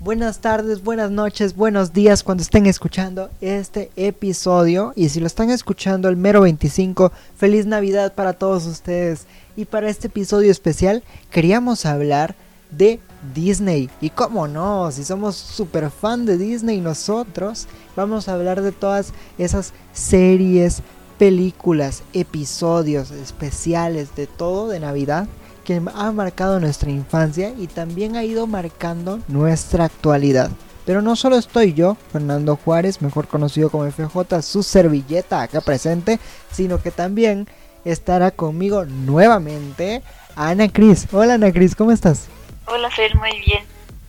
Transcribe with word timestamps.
Buenas 0.00 0.38
tardes, 0.38 0.84
buenas 0.84 1.10
noches, 1.10 1.56
buenos 1.56 1.92
días 1.92 2.22
cuando 2.22 2.42
estén 2.42 2.66
escuchando 2.66 3.30
este 3.40 3.90
episodio. 3.96 4.92
Y 4.94 5.08
si 5.08 5.18
lo 5.18 5.26
están 5.26 5.50
escuchando 5.50 6.08
el 6.08 6.16
mero 6.16 6.42
25, 6.42 7.10
feliz 7.36 7.66
Navidad 7.66 8.14
para 8.14 8.34
todos 8.34 8.64
ustedes. 8.66 9.26
Y 9.56 9.64
para 9.64 9.88
este 9.88 10.06
episodio 10.06 10.52
especial 10.52 11.02
queríamos 11.30 11.84
hablar 11.84 12.36
de 12.70 13.00
Disney. 13.34 13.90
Y 14.00 14.10
cómo 14.10 14.46
no, 14.46 14.92
si 14.92 15.02
somos 15.02 15.34
super 15.34 15.90
fan 15.90 16.26
de 16.26 16.38
Disney 16.38 16.80
nosotros, 16.80 17.66
vamos 17.96 18.28
a 18.28 18.34
hablar 18.34 18.62
de 18.62 18.70
todas 18.70 19.12
esas 19.36 19.72
series, 19.92 20.80
películas, 21.18 22.04
episodios 22.12 23.10
especiales, 23.10 24.14
de 24.14 24.28
todo 24.28 24.68
de 24.68 24.78
Navidad 24.78 25.26
que 25.68 25.82
ha 25.94 26.12
marcado 26.12 26.58
nuestra 26.60 26.88
infancia 26.88 27.52
y 27.58 27.66
también 27.66 28.16
ha 28.16 28.24
ido 28.24 28.46
marcando 28.46 29.20
nuestra 29.28 29.84
actualidad. 29.84 30.50
Pero 30.86 31.02
no 31.02 31.14
solo 31.14 31.36
estoy 31.36 31.74
yo, 31.74 31.98
Fernando 32.10 32.56
Juárez, 32.56 33.02
mejor 33.02 33.28
conocido 33.28 33.68
como 33.68 33.84
FJ, 33.90 34.40
su 34.40 34.62
servilleta 34.62 35.42
acá 35.42 35.60
presente, 35.60 36.18
sino 36.50 36.80
que 36.80 36.90
también 36.90 37.46
estará 37.84 38.30
conmigo 38.30 38.86
nuevamente 38.86 40.02
Ana 40.36 40.70
Cris. 40.70 41.06
Hola 41.12 41.34
Ana 41.34 41.52
Cris, 41.52 41.76
¿cómo 41.76 41.92
estás? 41.92 42.28
Hola 42.64 42.90
Fer, 42.90 43.14
muy 43.16 43.38
bien. 43.44 43.62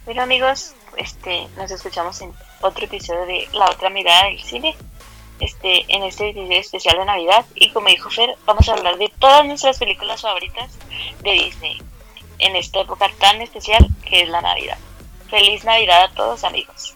Bueno 0.06 0.22
amigos, 0.22 0.76
este, 0.96 1.46
nos 1.58 1.70
escuchamos 1.72 2.22
en 2.22 2.32
otro 2.62 2.86
episodio 2.86 3.26
de 3.26 3.50
La 3.52 3.70
otra 3.70 3.90
mirada 3.90 4.28
del 4.28 4.40
cine 4.40 4.78
este, 5.40 5.86
en 5.88 6.04
este 6.04 6.34
especial 6.60 6.98
de 6.98 7.06
Navidad. 7.06 7.46
Y 7.56 7.70
como 7.70 7.88
dijo 7.88 8.10
Fer, 8.10 8.36
vamos 8.46 8.68
a 8.70 8.74
hablar 8.74 8.98
de 8.98 9.12
todas 9.20 9.46
nuestras 9.46 9.80
películas 9.80 10.22
favoritas 10.22 10.78
de 11.24 11.32
Disney 11.32 11.82
en 12.40 12.56
esta 12.56 12.82
época 12.82 13.10
tan 13.20 13.42
especial 13.42 13.88
que 14.08 14.24
es 14.24 14.30
la 14.30 14.42
Navidad. 14.42 14.78
Feliz 15.30 15.64
Navidad 15.64 16.06
a 16.06 16.14
todos 16.14 16.44
amigos. 16.44 16.96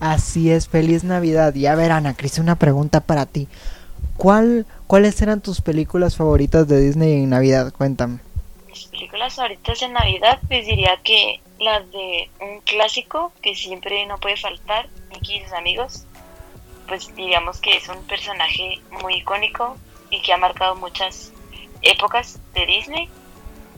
Así 0.00 0.50
es, 0.50 0.68
feliz 0.68 1.04
Navidad. 1.04 1.54
Y 1.54 1.66
a 1.66 1.74
ver, 1.74 1.92
Ana, 1.92 2.14
Cris, 2.14 2.38
una 2.38 2.56
pregunta 2.56 3.00
para 3.00 3.26
ti. 3.26 3.48
¿Cuál, 4.16 4.66
¿Cuáles 4.86 5.20
eran 5.22 5.40
tus 5.40 5.60
películas 5.60 6.16
favoritas 6.16 6.68
de 6.68 6.80
Disney 6.80 7.22
en 7.22 7.30
Navidad? 7.30 7.72
Cuéntame. 7.72 8.18
Mis 8.68 8.86
películas 8.86 9.34
favoritas 9.34 9.80
en 9.82 9.92
Navidad, 9.92 10.40
pues 10.48 10.66
diría 10.66 10.98
que 11.02 11.40
las 11.58 11.90
de 11.90 12.28
un 12.40 12.60
clásico 12.60 13.32
que 13.40 13.54
siempre 13.54 14.04
no 14.06 14.18
puede 14.18 14.36
faltar, 14.36 14.88
Mickey 15.10 15.38
y 15.38 15.44
sus 15.44 15.52
amigos, 15.52 16.04
pues 16.86 17.14
diríamos 17.14 17.60
que 17.60 17.76
es 17.76 17.88
un 17.88 18.02
personaje 18.04 18.80
muy 19.02 19.16
icónico 19.16 19.76
y 20.10 20.20
que 20.22 20.32
ha 20.32 20.36
marcado 20.36 20.76
muchas 20.76 21.32
épocas 21.82 22.38
de 22.54 22.66
Disney. 22.66 23.08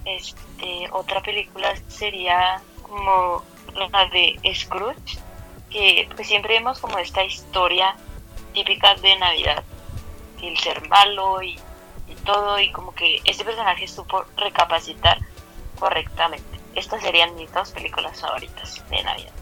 Este, 0.05 0.89
otra 0.93 1.21
película 1.23 1.75
sería 1.89 2.61
como 2.83 3.43
la 3.75 4.07
de 4.07 4.39
Scrooge, 4.55 5.19
que 5.71 6.09
pues 6.15 6.29
siempre 6.29 6.55
vemos 6.55 6.79
como 6.79 6.99
esta 6.99 7.25
historia 7.25 7.97
típica 8.53 8.95
de 8.97 9.17
Navidad, 9.17 9.65
el 10.43 10.57
ser 10.59 10.89
malo 10.89 11.43
y, 11.43 11.59
y 12.09 12.15
todo, 12.25 12.59
y 12.59 12.71
como 12.73 12.95
que 12.95 13.21
este 13.25 13.45
personaje 13.45 13.87
supo 13.89 14.25
recapacitar 14.37 15.19
correctamente. 15.79 16.59
Estas 16.75 17.03
serían 17.03 17.35
mis 17.35 17.53
dos 17.53 17.73
películas 17.73 18.21
favoritas 18.21 18.83
de 18.91 19.03
Navidad. 19.03 19.33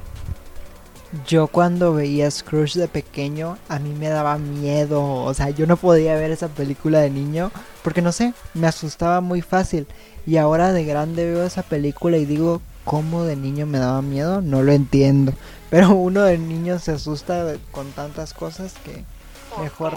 Yo 1.26 1.46
cuando 1.46 1.94
veía 1.94 2.30
Scrooge 2.30 2.78
de 2.78 2.88
pequeño, 2.88 3.56
a 3.68 3.78
mí 3.78 3.90
me 3.90 4.08
daba 4.08 4.38
miedo. 4.38 5.02
O 5.02 5.32
sea, 5.32 5.50
yo 5.50 5.66
no 5.66 5.76
podía 5.76 6.16
ver 6.16 6.30
esa 6.30 6.48
película 6.48 7.00
de 7.00 7.10
niño 7.10 7.52
porque 7.82 8.02
no 8.02 8.10
sé, 8.10 8.34
me 8.54 8.66
asustaba 8.66 9.20
muy 9.20 9.40
fácil. 9.40 9.86
Y 10.26 10.38
ahora 10.38 10.72
de 10.72 10.84
grande 10.84 11.26
veo 11.26 11.44
esa 11.44 11.62
película 11.62 12.16
y 12.16 12.24
digo, 12.24 12.62
¿cómo 12.84 13.24
de 13.24 13.36
niño 13.36 13.66
me 13.66 13.78
daba 13.78 14.02
miedo? 14.02 14.40
No 14.40 14.62
lo 14.62 14.72
entiendo. 14.72 15.32
Pero 15.70 15.90
uno 15.90 16.22
de 16.22 16.38
niño 16.38 16.78
se 16.78 16.92
asusta 16.92 17.54
con 17.70 17.92
tantas 17.92 18.34
cosas 18.34 18.74
que 18.84 19.04
mejor, 19.60 19.94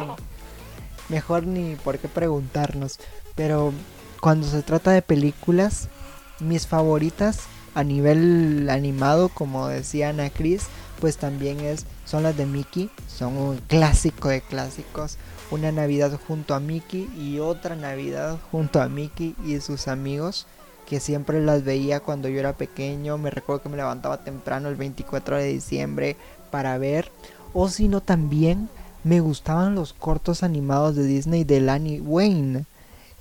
mejor 1.09 1.47
ni 1.47 1.75
por 1.75 1.97
qué 1.97 2.07
preguntarnos. 2.07 2.99
Pero 3.35 3.73
cuando 4.22 4.47
se 4.47 4.61
trata 4.61 4.91
de 4.91 5.01
películas, 5.01 5.88
mis 6.39 6.67
favoritas 6.67 7.41
a 7.73 7.83
nivel 7.83 8.69
animado, 8.69 9.29
como 9.29 9.67
decía 9.67 10.09
Ana 10.09 10.29
Cris, 10.29 10.63
pues 11.00 11.18
también 11.18 11.59
es 11.59 11.85
son 12.06 12.24
las 12.24 12.35
de 12.38 12.46
Mickey, 12.46 12.90
son 13.08 13.38
un 13.38 13.58
clásico 13.58 14.30
de 14.30 14.41
clásicos, 14.41 15.18
una 15.52 15.72
Navidad 15.72 16.19
junto 16.28 16.53
a 16.53 16.59
Mickey 16.59 17.09
y 17.18 17.40
otra 17.40 17.75
Navidad 17.75 18.38
junto 18.52 18.81
a 18.81 18.90
Mickey 18.90 19.36
y 19.46 19.59
sus 19.59 19.88
amigos 19.88 20.47
que 20.88 21.00
siempre 21.02 21.44
las 21.44 21.63
veía 21.63 22.00
cuando 22.00 22.30
yo 22.30 22.40
era 22.40 22.53
pequeño, 22.53 23.18
me 23.18 23.30
recuerdo 23.30 23.63
que 23.63 23.69
me 23.69 23.78
levantaba 23.78 24.24
temprano 24.24 24.69
el 24.69 24.75
24 24.75 25.38
de 25.38 25.47
diciembre 25.52 26.16
para 26.50 26.78
ver. 26.78 27.12
O 27.53 27.68
si 27.68 27.90
no 27.90 28.02
también 28.02 28.69
me 29.03 29.19
gustaban 29.19 29.75
los 29.75 29.94
cortos 29.94 30.44
animados 30.44 30.96
de 30.96 31.03
Disney 31.03 31.44
de 31.44 31.59
Lani 31.59 32.00
Wayne, 32.00 32.66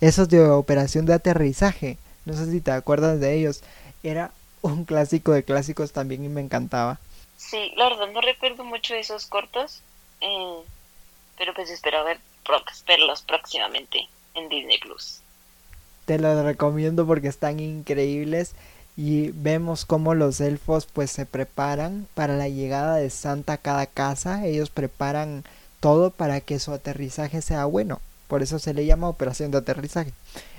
esos 0.00 0.28
de 0.28 0.42
operación 0.48 1.06
de 1.06 1.14
aterrizaje, 1.14 1.98
no 2.24 2.34
sé 2.34 2.50
si 2.50 2.60
te 2.60 2.70
acuerdas 2.70 3.18
de 3.18 3.34
ellos, 3.34 3.62
era 4.02 4.30
un 4.62 4.84
clásico 4.84 5.32
de 5.32 5.42
clásicos 5.42 5.92
también 5.92 6.24
y 6.24 6.28
me 6.28 6.40
encantaba. 6.40 7.00
Sí, 7.36 7.72
la 7.76 7.90
verdad 7.90 8.08
no 8.12 8.20
recuerdo 8.20 8.64
mucho 8.64 8.94
esos 8.94 9.26
cortos, 9.26 9.82
eh, 10.20 10.56
pero 11.38 11.54
pues 11.54 11.70
espero 11.70 12.04
ver, 12.04 12.18
verlos 12.86 13.22
próximamente 13.22 14.08
en 14.34 14.48
Disney 14.48 14.78
Plus. 14.78 15.20
Te 16.06 16.18
los 16.18 16.44
recomiendo 16.44 17.06
porque 17.06 17.28
están 17.28 17.60
increíbles 17.60 18.54
y 18.96 19.30
vemos 19.32 19.84
cómo 19.84 20.14
los 20.14 20.40
elfos 20.40 20.86
pues 20.86 21.10
se 21.10 21.26
preparan 21.26 22.06
para 22.14 22.36
la 22.36 22.48
llegada 22.48 22.96
de 22.96 23.10
Santa 23.10 23.54
a 23.54 23.58
cada 23.58 23.86
casa. 23.86 24.46
Ellos 24.46 24.70
preparan 24.70 25.44
todo 25.80 26.10
para 26.10 26.40
que 26.40 26.58
su 26.58 26.72
aterrizaje 26.72 27.42
sea 27.42 27.66
bueno. 27.66 28.00
Por 28.28 28.42
eso 28.42 28.58
se 28.58 28.72
le 28.72 28.86
llama 28.86 29.08
operación 29.08 29.50
de 29.50 29.58
aterrizaje. 29.58 30.12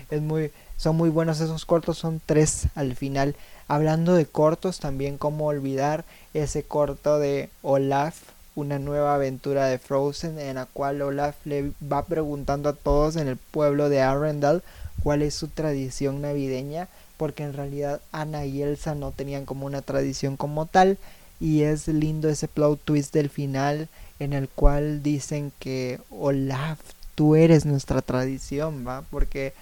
Es 0.10 0.22
muy, 0.22 0.52
son 0.78 0.96
muy 0.96 1.10
buenos 1.10 1.40
esos 1.40 1.66
cortos, 1.66 1.98
son 1.98 2.22
tres 2.26 2.68
al 2.76 2.96
final. 2.96 3.36
Hablando 3.68 4.14
de 4.14 4.26
cortos, 4.26 4.80
también 4.80 5.18
cómo 5.18 5.48
olvidar 5.48 6.06
ese 6.34 6.64
corto 6.64 7.20
de 7.20 7.50
Olaf, 7.62 8.16
una 8.56 8.80
nueva 8.80 9.16
aventura 9.16 9.68
de 9.68 9.78
Frozen, 9.78 10.40
en 10.40 10.56
la 10.56 10.66
cual 10.66 11.02
Olaf 11.02 11.36
le 11.46 11.72
va 11.82 12.06
preguntando 12.06 12.70
a 12.70 12.74
todos 12.74 13.18
en 13.18 13.28
el 13.28 13.38
pueblo 13.38 13.90
de 13.90 14.02
Arendelle 14.02 14.62
cuál 15.04 15.22
es 15.22 15.36
su 15.36 15.50
tradición 15.50 16.22
navideña, 16.22 16.88
porque 17.18 17.44
en 17.44 17.54
realidad 17.54 18.02
Anna 18.12 18.46
y 18.46 18.62
Elsa 18.62 18.96
no 18.96 19.12
tenían 19.12 19.46
como 19.46 19.66
una 19.66 19.82
tradición 19.82 20.38
como 20.38 20.66
tal, 20.66 20.98
y 21.40 21.64
es 21.64 21.88
lindo 21.88 22.30
ese 22.30 22.48
plot 22.48 22.80
twist 22.84 23.14
del 23.14 23.30
final 23.30 23.90
en 24.20 24.34
el 24.34 24.50
cual 24.50 25.04
dicen 25.04 25.52
que 25.60 26.00
Olaf, 26.10 26.80
tú 27.16 27.36
eres 27.36 27.66
nuestra 27.66 28.02
tradición, 28.02 28.86
¿va? 28.88 29.04
Porque 29.12 29.54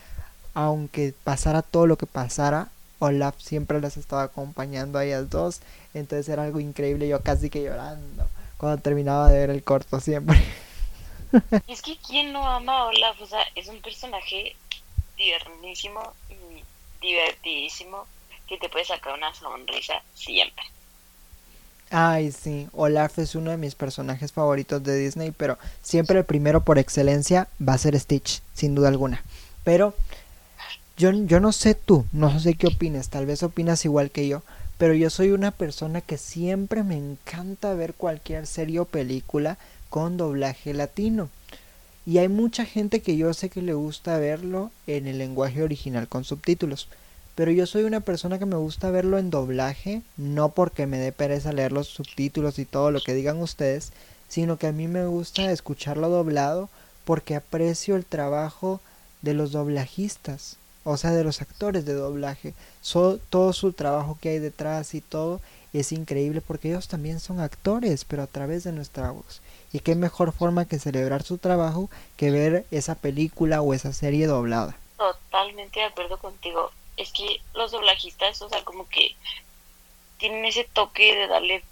aunque 0.53 1.13
pasara 1.23 1.61
todo 1.61 1.85
lo 1.87 1.97
que 1.97 2.05
pasara, 2.05 2.69
Olaf 2.99 3.35
siempre 3.39 3.81
las 3.81 3.97
estaba 3.97 4.23
acompañando 4.23 4.99
a 4.99 5.05
ellas 5.05 5.29
dos. 5.29 5.61
Entonces 5.93 6.29
era 6.29 6.43
algo 6.43 6.59
increíble, 6.59 7.07
yo 7.07 7.21
casi 7.21 7.49
que 7.49 7.63
llorando 7.63 8.27
cuando 8.57 8.81
terminaba 8.81 9.29
de 9.29 9.39
ver 9.39 9.49
el 9.49 9.63
corto 9.63 9.99
siempre. 9.99 10.41
Es 11.67 11.81
que 11.81 11.97
quién 11.97 12.31
no 12.31 12.47
ama 12.47 12.77
a 12.77 12.85
Olaf, 12.85 13.21
o 13.21 13.25
sea, 13.25 13.41
es 13.55 13.67
un 13.67 13.81
personaje 13.81 14.55
tiernísimo 15.17 16.13
y 16.29 16.63
divertidísimo 17.05 18.05
que 18.47 18.57
te 18.57 18.69
puede 18.69 18.85
sacar 18.85 19.13
una 19.13 19.33
sonrisa 19.33 20.01
siempre. 20.13 20.63
Ay, 21.91 22.31
sí, 22.31 22.67
Olaf 22.73 23.19
es 23.19 23.35
uno 23.35 23.51
de 23.51 23.57
mis 23.57 23.75
personajes 23.75 24.31
favoritos 24.31 24.83
de 24.83 24.97
Disney, 24.97 25.31
pero 25.31 25.57
siempre 25.81 26.19
el 26.19 26.25
primero 26.25 26.63
por 26.63 26.79
excelencia 26.79 27.47
va 27.61 27.73
a 27.73 27.77
ser 27.77 27.99
Stitch, 27.99 28.41
sin 28.53 28.73
duda 28.73 28.87
alguna. 28.87 29.23
Pero 29.63 29.93
yo, 30.97 31.11
no 31.11 31.51
sé 31.51 31.75
tú, 31.75 32.05
no 32.13 32.39
sé 32.39 32.53
qué 32.53 32.67
opinas, 32.67 33.09
tal 33.09 33.25
vez 33.25 33.43
opinas 33.43 33.83
igual 33.83 34.11
que 34.11 34.29
yo, 34.29 34.43
pero 34.77 34.93
yo 34.93 35.09
soy 35.09 35.31
una 35.31 35.51
persona 35.51 35.99
que 35.99 36.17
siempre 36.17 36.83
me 36.83 36.95
encanta 36.95 37.73
ver 37.73 37.93
cualquier 37.93 38.47
serie 38.47 38.79
o 38.79 38.85
película 38.85 39.57
con 39.89 40.15
doblaje 40.15 40.73
latino. 40.73 41.29
Y 42.05 42.19
hay 42.19 42.29
mucha 42.29 42.63
gente 42.63 43.01
que 43.01 43.17
yo 43.17 43.33
sé 43.33 43.49
que 43.49 43.61
le 43.61 43.73
gusta 43.73 44.17
verlo 44.19 44.71
en 44.87 45.07
el 45.07 45.17
lenguaje 45.17 45.63
original 45.63 46.07
con 46.07 46.23
subtítulos. 46.23 46.87
Pero 47.35 47.51
yo 47.51 47.65
soy 47.65 47.83
una 47.83 47.99
persona 47.99 48.39
que 48.39 48.45
me 48.45 48.55
gusta 48.55 48.89
verlo 48.89 49.17
en 49.17 49.29
doblaje, 49.29 50.01
no 50.15 50.49
porque 50.49 50.87
me 50.87 50.97
dé 50.97 51.11
pereza 51.11 51.51
leer 51.51 51.73
los 51.73 51.87
subtítulos 51.87 52.57
y 52.57 52.63
todo 52.63 52.91
lo 52.91 53.01
que 53.01 53.13
digan 53.13 53.41
ustedes, 53.41 53.91
sino 54.29 54.57
que 54.57 54.67
a 54.67 54.71
mí 54.71 54.87
me 54.87 55.05
gusta 55.07 55.51
escucharlo 55.51 56.07
doblado 56.07 56.69
porque 57.03 57.35
aprecio 57.35 57.97
el 57.97 58.05
trabajo 58.05 58.79
de 59.21 59.33
los 59.33 59.51
doblajistas 59.51 60.57
o 60.85 60.97
sea, 60.97 61.11
de 61.11 61.23
los 61.23 61.41
actores 61.41 61.83
de 61.85 61.93
doblaje. 61.93 62.53
todo 63.29 63.53
su 63.53 63.73
trabajo 63.73 64.17
que 64.21 64.29
hay 64.29 64.39
detrás 64.39 64.93
y 64.93 65.01
todo 65.01 65.41
es 65.73 65.91
increíble 65.91 66.41
porque 66.41 66.69
ellos 66.69 66.87
también 66.87 67.19
son 67.19 67.39
actores, 67.41 68.05
pero 68.05 68.23
a 68.23 68.27
través 68.27 68.63
de 68.63 68.71
nuestra 68.71 69.11
voz. 69.11 69.41
Y 69.73 69.79
qué 69.79 69.95
mejor 69.95 70.31
forma 70.31 70.65
que 70.65 70.79
celebrar 70.79 71.23
su 71.23 71.37
trabajo 71.39 71.89
que 72.15 72.31
ver 72.31 72.65
esa 72.71 72.95
película 72.95 73.61
o 73.61 73.73
esa 73.73 73.91
serie 73.91 74.27
doblada. 74.27 74.77
Totalmente 74.97 75.79
de 75.79 75.87
acuerdo 75.87 76.17
contigo. 76.17 76.71
Es 76.97 77.11
que 77.11 77.41
los 77.55 77.71
doblajistas, 77.71 78.41
o 78.41 78.47
sea, 78.47 78.63
como 78.63 78.87
que 78.87 79.15
tienen 80.17 80.45
ese 80.45 80.63
toque 80.65 81.15
de 81.15 81.27
darle 81.27 81.63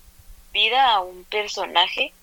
vida 0.51 0.95
a 0.95 1.01
un 1.01 1.24
personaje 1.25 2.13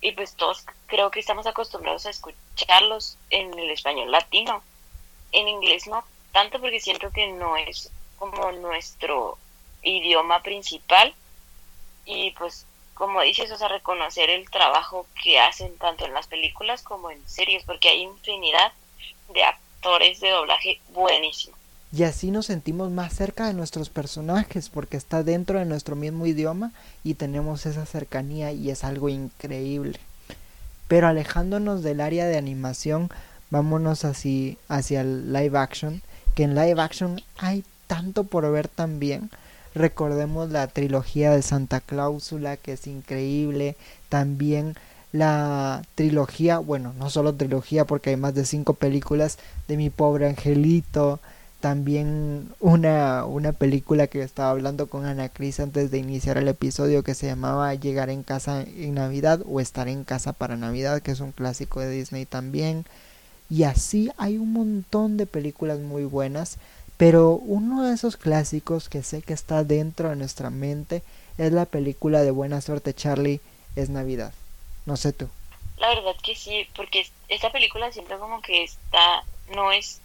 y 0.00 0.12
pues 0.12 0.34
todos 0.34 0.64
creo 0.86 1.10
que 1.10 1.20
estamos 1.20 1.46
acostumbrados 1.46 2.06
a 2.06 2.10
escucharlos 2.10 3.18
en 3.30 3.58
el 3.58 3.70
español 3.70 4.10
latino. 4.10 4.62
En 5.32 5.48
inglés 5.48 5.86
no 5.86 6.04
tanto 6.36 6.60
porque 6.60 6.80
siento 6.80 7.10
que 7.12 7.28
no 7.28 7.56
es 7.56 7.90
como 8.18 8.52
nuestro 8.52 9.38
idioma 9.82 10.42
principal 10.42 11.14
y 12.04 12.32
pues 12.32 12.66
como 12.92 13.22
dices, 13.22 13.50
o 13.52 13.56
sea, 13.56 13.68
reconocer 13.68 14.28
el 14.28 14.50
trabajo 14.50 15.06
que 15.22 15.40
hacen 15.40 15.74
tanto 15.78 16.04
en 16.04 16.12
las 16.12 16.26
películas 16.26 16.82
como 16.82 17.10
en 17.10 17.26
series, 17.26 17.64
porque 17.64 17.88
hay 17.88 18.02
infinidad 18.02 18.70
de 19.32 19.44
actores 19.44 20.20
de 20.20 20.28
doblaje 20.28 20.78
buenísimos. 20.92 21.58
Y 21.90 22.02
así 22.02 22.30
nos 22.30 22.44
sentimos 22.44 22.90
más 22.90 23.14
cerca 23.14 23.46
de 23.46 23.54
nuestros 23.54 23.88
personajes 23.88 24.68
porque 24.68 24.98
está 24.98 25.22
dentro 25.22 25.58
de 25.58 25.64
nuestro 25.64 25.96
mismo 25.96 26.26
idioma 26.26 26.72
y 27.02 27.14
tenemos 27.14 27.64
esa 27.64 27.86
cercanía 27.86 28.52
y 28.52 28.68
es 28.68 28.84
algo 28.84 29.08
increíble. 29.08 29.98
Pero 30.86 31.06
alejándonos 31.06 31.82
del 31.82 32.02
área 32.02 32.26
de 32.26 32.36
animación, 32.36 33.08
vámonos 33.48 34.04
así 34.04 34.58
hacia 34.68 35.00
el 35.00 35.32
live 35.32 35.58
action, 35.58 36.02
que 36.36 36.44
en 36.44 36.54
live 36.54 36.80
action 36.80 37.20
hay 37.38 37.64
tanto 37.88 38.24
por 38.24 38.48
ver 38.52 38.68
también. 38.68 39.30
Recordemos 39.74 40.50
la 40.50 40.68
trilogía 40.68 41.32
de 41.32 41.42
Santa 41.42 41.80
Cláusula, 41.80 42.58
que 42.58 42.74
es 42.74 42.86
increíble. 42.86 43.74
También 44.10 44.74
la 45.12 45.82
trilogía, 45.94 46.58
bueno, 46.58 46.92
no 46.98 47.08
solo 47.08 47.34
trilogía 47.34 47.86
porque 47.86 48.10
hay 48.10 48.16
más 48.16 48.34
de 48.34 48.44
cinco 48.44 48.74
películas 48.74 49.38
de 49.66 49.78
Mi 49.78 49.88
Pobre 49.88 50.28
Angelito. 50.28 51.20
También 51.60 52.50
una, 52.60 53.24
una 53.24 53.52
película 53.52 54.06
que 54.06 54.22
estaba 54.22 54.50
hablando 54.50 54.88
con 54.88 55.06
Ana 55.06 55.30
Cris 55.30 55.58
antes 55.58 55.90
de 55.90 55.98
iniciar 55.98 56.36
el 56.36 56.48
episodio 56.48 57.02
que 57.02 57.14
se 57.14 57.26
llamaba 57.28 57.74
Llegar 57.74 58.10
en 58.10 58.22
casa 58.22 58.60
en 58.62 58.94
Navidad 58.94 59.40
o 59.48 59.60
Estar 59.60 59.88
en 59.88 60.04
casa 60.04 60.34
para 60.34 60.56
Navidad, 60.58 61.00
que 61.00 61.12
es 61.12 61.20
un 61.20 61.32
clásico 61.32 61.80
de 61.80 61.88
Disney 61.88 62.26
también. 62.26 62.84
Y 63.48 63.64
así 63.64 64.10
hay 64.16 64.38
un 64.38 64.52
montón 64.52 65.16
de 65.16 65.26
películas 65.26 65.78
muy 65.78 66.04
buenas. 66.04 66.58
Pero 66.96 67.32
uno 67.32 67.82
de 67.82 67.94
esos 67.94 68.16
clásicos 68.16 68.88
que 68.88 69.02
sé 69.02 69.22
que 69.22 69.34
está 69.34 69.64
dentro 69.64 70.08
de 70.08 70.16
nuestra 70.16 70.50
mente 70.50 71.02
es 71.36 71.52
la 71.52 71.66
película 71.66 72.22
de 72.22 72.30
Buena 72.30 72.60
Suerte 72.60 72.94
Charlie 72.94 73.40
es 73.76 73.90
Navidad. 73.90 74.32
No 74.86 74.96
sé 74.96 75.12
tú. 75.12 75.28
La 75.76 75.90
verdad 75.90 76.16
que 76.22 76.34
sí, 76.34 76.66
porque 76.74 77.06
esta 77.28 77.52
película 77.52 77.92
siento 77.92 78.18
como 78.18 78.40
que 78.40 78.64
está, 78.64 79.24
no 79.54 79.72
es 79.72 80.00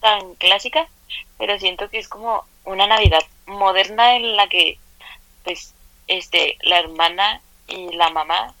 tan 0.00 0.34
clásica, 0.36 0.88
pero 1.36 1.58
siento 1.58 1.90
que 1.90 1.98
es 1.98 2.08
como 2.08 2.44
una 2.64 2.86
Navidad 2.86 3.22
moderna 3.46 4.16
en 4.16 4.36
la 4.36 4.48
que 4.48 4.78
pues 5.42 5.74
este 6.06 6.56
la 6.62 6.78
hermana 6.78 7.40
y 7.66 7.92
la 7.96 8.10
mamá 8.10 8.54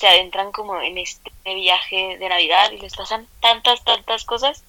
se 0.00 0.08
adentran 0.08 0.50
como 0.50 0.80
en 0.80 0.96
este 0.96 1.30
viaje 1.44 2.16
de 2.18 2.28
Navidad 2.30 2.70
y 2.72 2.78
les 2.78 2.94
pasan 2.94 3.26
tantas, 3.40 3.84
tantas 3.84 4.24
cosas 4.24 4.62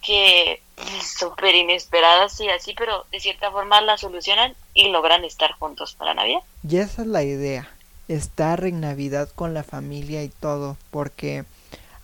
que 0.00 0.62
súper 1.02 1.56
inesperadas 1.56 2.38
y 2.40 2.48
así, 2.48 2.72
pero 2.78 3.04
de 3.10 3.18
cierta 3.18 3.50
forma 3.50 3.80
la 3.80 3.98
solucionan 3.98 4.54
y 4.72 4.90
logran 4.90 5.24
estar 5.24 5.54
juntos 5.54 5.96
para 5.96 6.14
Navidad. 6.14 6.38
Y 6.68 6.76
esa 6.76 7.02
es 7.02 7.08
la 7.08 7.24
idea, 7.24 7.68
estar 8.06 8.64
en 8.64 8.80
Navidad 8.80 9.28
con 9.34 9.54
la 9.54 9.64
familia 9.64 10.22
y 10.22 10.28
todo, 10.28 10.76
porque 10.92 11.44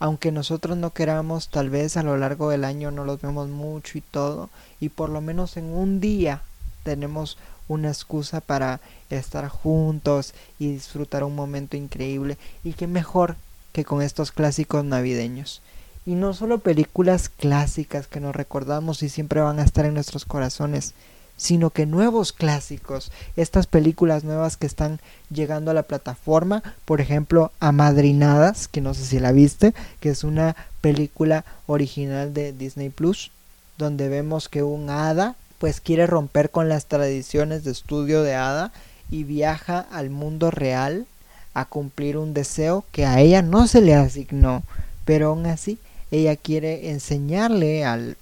aunque 0.01 0.33
nosotros 0.33 0.77
no 0.77 0.91
queramos, 0.91 1.51
tal 1.51 1.71
vez 1.71 1.97
a 1.97 2.03
lo 2.03 2.17
largo 2.17 2.51
del 2.51 2.65
año 2.65 2.91
no 2.91 3.05
los 3.05 3.21
vemos 3.21 3.47
mucho 3.47 3.97
y 3.97 4.01
todo, 4.01 4.51
y 4.81 4.89
por 4.89 5.09
lo 5.09 5.21
menos 5.21 5.57
en 5.57 5.73
un 5.73 6.01
día 6.01 6.43
tenemos 6.83 7.39
una 7.69 7.91
excusa 7.91 8.41
para 8.41 8.81
estar 9.11 9.49
juntos 9.49 10.35
y 10.59 10.73
disfrutar 10.73 11.25
un 11.25 11.35
momento 11.35 11.77
increíble, 11.77 12.39
y 12.65 12.73
qué 12.73 12.87
mejor 12.87 13.37
que 13.73 13.85
con 13.85 14.03
estos 14.03 14.33
clásicos 14.33 14.85
navideños. 14.85 15.63
Y 16.07 16.15
no 16.15 16.33
solo 16.33 16.59
películas 16.59 17.29
clásicas 17.29 18.07
que 18.07 18.21
nos 18.21 18.35
recordamos 18.35 19.03
y 19.03 19.09
siempre 19.09 19.41
van 19.41 19.59
a 19.59 19.65
estar 19.65 19.85
en 19.85 19.95
nuestros 19.95 20.25
corazones, 20.25 20.95
sino 21.37 21.71
que 21.71 21.87
nuevos 21.87 22.33
clásicos, 22.33 23.11
estas 23.35 23.67
películas 23.67 24.25
nuevas 24.25 24.59
que 24.59 24.67
están 24.67 25.01
llegando 25.31 25.71
a 25.71 25.75
la 25.75 25.85
plataforma, 25.85 26.63
por 26.85 27.01
ejemplo, 27.01 27.51
Amadrinadas, 27.61 28.69
que 28.69 28.83
no 28.83 28.93
sé 28.93 29.07
si 29.07 29.21
la 29.21 29.33
viste, 29.33 29.73
que 30.01 30.11
es 30.11 30.23
una 30.23 30.55
película 30.83 31.45
original 31.67 32.35
de 32.35 32.53
Disney 32.53 32.91
Plus, 32.91 33.31
donde 33.79 34.11
vemos 34.11 34.51
que 34.51 34.63
un 34.63 34.91
hada 34.91 35.35
pues 35.59 35.81
quiere 35.81 36.07
romper 36.07 36.51
con 36.51 36.69
las 36.69 36.87
tradiciones 36.87 37.65
de 37.65 37.71
estudio 37.71 38.23
de 38.23 38.35
hada 38.35 38.73
y 39.11 39.25
viaja 39.25 39.87
al 39.91 40.11
mundo 40.11 40.51
real 40.51 41.07
a 41.55 41.65
cumplir 41.65 42.17
un 42.17 42.33
deseo 42.33 42.85
que 42.93 43.07
a 43.07 43.21
ella 43.21 43.43
no 43.43 43.67
se 43.67 43.81
le 43.81 43.95
asignó, 43.95 44.63
pero 45.05 45.29
aún 45.29 45.47
así 45.47 45.79
ella 46.11 46.37
quiere 46.37 46.91
enseñarle 46.91 47.85
al, 47.85 48.17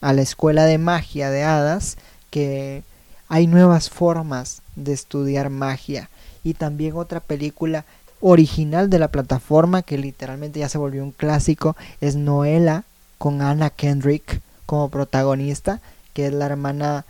a 0.00 0.12
la 0.12 0.22
escuela 0.22 0.64
de 0.64 0.78
magia 0.78 1.30
de 1.30 1.42
hadas 1.42 1.96
que 2.30 2.82
hay 3.28 3.46
nuevas 3.46 3.90
formas 3.90 4.62
de 4.76 4.92
estudiar 4.92 5.50
magia. 5.50 6.10
Y 6.42 6.54
también 6.54 6.94
otra 6.96 7.20
película 7.20 7.84
original 8.20 8.90
de 8.90 8.98
la 8.98 9.08
plataforma 9.08 9.82
que 9.82 9.98
literalmente 9.98 10.60
ya 10.60 10.68
se 10.68 10.78
volvió 10.78 11.02
un 11.02 11.12
clásico 11.12 11.76
es 12.00 12.16
Noela 12.16 12.84
con 13.18 13.42
Anna 13.42 13.70
Kendrick 13.70 14.40
como 14.66 14.88
protagonista 14.88 15.80
que 16.14 16.26
es 16.26 16.32
la 16.32 16.46
hermana 16.46 17.04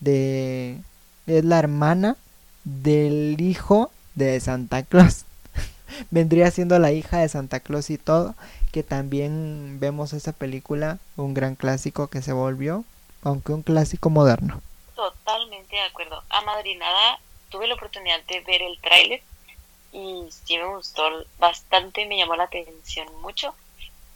de 0.00 0.78
es 1.26 1.44
la 1.44 1.58
hermana 1.58 2.16
del 2.68 3.40
hijo 3.40 3.90
de 4.14 4.38
Santa 4.40 4.82
Claus 4.82 5.24
vendría 6.10 6.50
siendo 6.50 6.78
la 6.78 6.92
hija 6.92 7.18
de 7.18 7.28
Santa 7.28 7.60
Claus 7.60 7.88
y 7.90 7.98
todo 7.98 8.34
que 8.72 8.82
también 8.82 9.80
vemos 9.80 10.12
esa 10.12 10.32
película, 10.32 10.98
un 11.16 11.32
gran 11.32 11.54
clásico 11.54 12.08
que 12.08 12.20
se 12.20 12.32
volvió, 12.32 12.84
aunque 13.22 13.52
un 13.52 13.62
clásico 13.62 14.10
moderno. 14.10 14.60
Totalmente 14.94 15.74
de 15.74 15.82
acuerdo. 15.82 16.22
A 16.28 16.42
Madrinada 16.42 17.18
tuve 17.48 17.66
la 17.66 17.74
oportunidad 17.74 18.22
de 18.24 18.40
ver 18.40 18.62
el 18.62 18.78
tráiler 18.80 19.22
y 19.92 20.26
sí 20.30 20.58
me 20.58 20.66
gustó 20.66 21.02
bastante, 21.38 22.04
me 22.04 22.18
llamó 22.18 22.36
la 22.36 22.44
atención 22.44 23.08
mucho. 23.22 23.54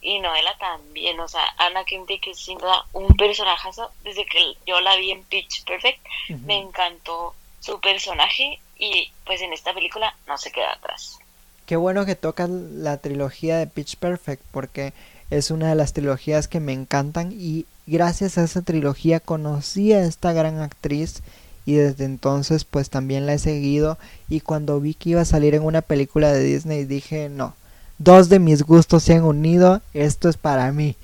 Y 0.03 0.19
Noela 0.19 0.57
también, 0.59 1.19
o 1.21 1.29
sea, 1.29 1.45
Ana 1.59 1.85
Kendrick 1.85 2.27
es 2.27 2.41
sin 2.41 2.59
duda 2.59 2.85
un 2.93 3.07
personajazo. 3.17 3.91
Desde 4.03 4.27
que 4.27 4.57
yo 4.67 4.81
la 4.81 4.97
vi 4.97 5.13
en 5.13 5.23
Pitch 5.25 5.65
Perfect, 5.65 6.05
me 6.45 6.59
encantó 6.59 7.35
su 7.63 7.81
personaje 7.81 8.61
y 8.79 9.11
pues 9.25 9.41
en 9.41 9.53
esta 9.53 9.73
película 9.73 10.15
no 10.27 10.37
se 10.37 10.51
queda 10.51 10.73
atrás. 10.73 11.19
Qué 11.65 11.77
bueno 11.77 12.05
que 12.05 12.17
tocas 12.17 12.51
la 12.51 12.99
trilogía 12.99 13.57
de 13.57 13.67
Pitch 13.67 13.97
Perfect 13.97 14.43
porque 14.51 14.93
es 15.31 15.51
una 15.51 15.69
de 15.71 15.77
las 15.77 15.93
trilogías 15.93 16.49
que 16.49 16.61
me 16.61 16.73
encantan 16.73 17.33
y 17.33 17.65
gracias 17.87 18.37
a 18.37 18.45
esa 18.45 18.63
trilogía 18.63 19.21
conocí 19.21 19.93
a 19.93 20.03
esta 20.03 20.33
gran 20.33 20.61
actriz 20.61 21.23
y 21.65 21.75
desde 21.75 22.05
entonces 22.05 22.65
pues 22.65 22.91
también 22.91 23.27
la 23.27 23.35
he 23.35 23.39
seguido 23.39 23.97
y 24.29 24.41
cuando 24.41 24.81
vi 24.81 24.95
que 24.95 25.11
iba 25.11 25.21
a 25.21 25.25
salir 25.25 25.55
en 25.55 25.63
una 25.63 25.81
película 25.83 26.33
de 26.33 26.43
Disney 26.43 26.85
dije 26.85 27.29
no, 27.29 27.55
dos 27.99 28.29
de 28.29 28.41
mis 28.41 28.65
gustos 28.65 29.05
se 29.05 29.15
han 29.15 29.25
unido, 29.25 29.81
esto 29.95 30.29
es 30.29 30.37
para 30.37 30.73
mí. 30.73 30.97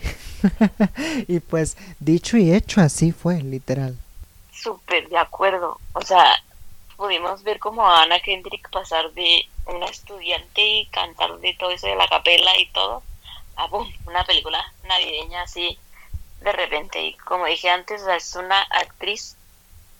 y 1.29 1.39
pues 1.41 1.77
dicho 2.01 2.37
y 2.37 2.53
hecho 2.53 2.81
así 2.81 3.13
fue, 3.13 3.41
literal. 3.43 3.97
Súper 4.53 5.09
de 5.09 5.19
acuerdo, 5.19 5.79
o 5.93 6.03
sea, 6.03 6.25
pudimos 6.99 7.45
ver 7.45 7.59
como 7.59 7.87
a 7.87 8.03
Ana 8.03 8.21
Kendrick 8.21 8.69
pasar 8.71 9.13
de 9.13 9.49
una 9.65 9.87
estudiante 9.87 10.61
y 10.61 10.87
cantar 10.87 11.39
de 11.39 11.55
todo 11.55 11.71
eso 11.71 11.87
de 11.87 11.97
la 11.97 12.09
capela 12.09 12.59
y 12.59 12.67
todo 12.67 13.03
a 13.57 13.67
boom, 13.69 13.89
una 14.07 14.25
película 14.25 14.59
navideña 14.87 15.43
así 15.43 15.79
de 16.41 16.53
repente. 16.53 17.05
Y 17.05 17.15
como 17.15 17.47
dije 17.47 17.71
antes, 17.71 18.03
es 18.07 18.37
una 18.37 18.61
actriz 18.63 19.37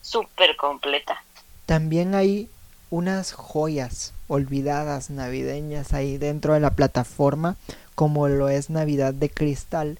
súper 0.01 0.55
completa. 0.55 1.23
También 1.65 2.15
hay 2.15 2.49
unas 2.89 3.33
joyas 3.33 4.13
olvidadas 4.27 5.09
navideñas 5.09 5.93
ahí 5.93 6.17
dentro 6.17 6.53
de 6.53 6.59
la 6.59 6.71
plataforma, 6.71 7.55
como 7.95 8.27
lo 8.27 8.49
es 8.49 8.69
Navidad 8.69 9.13
de 9.13 9.29
Cristal, 9.29 9.99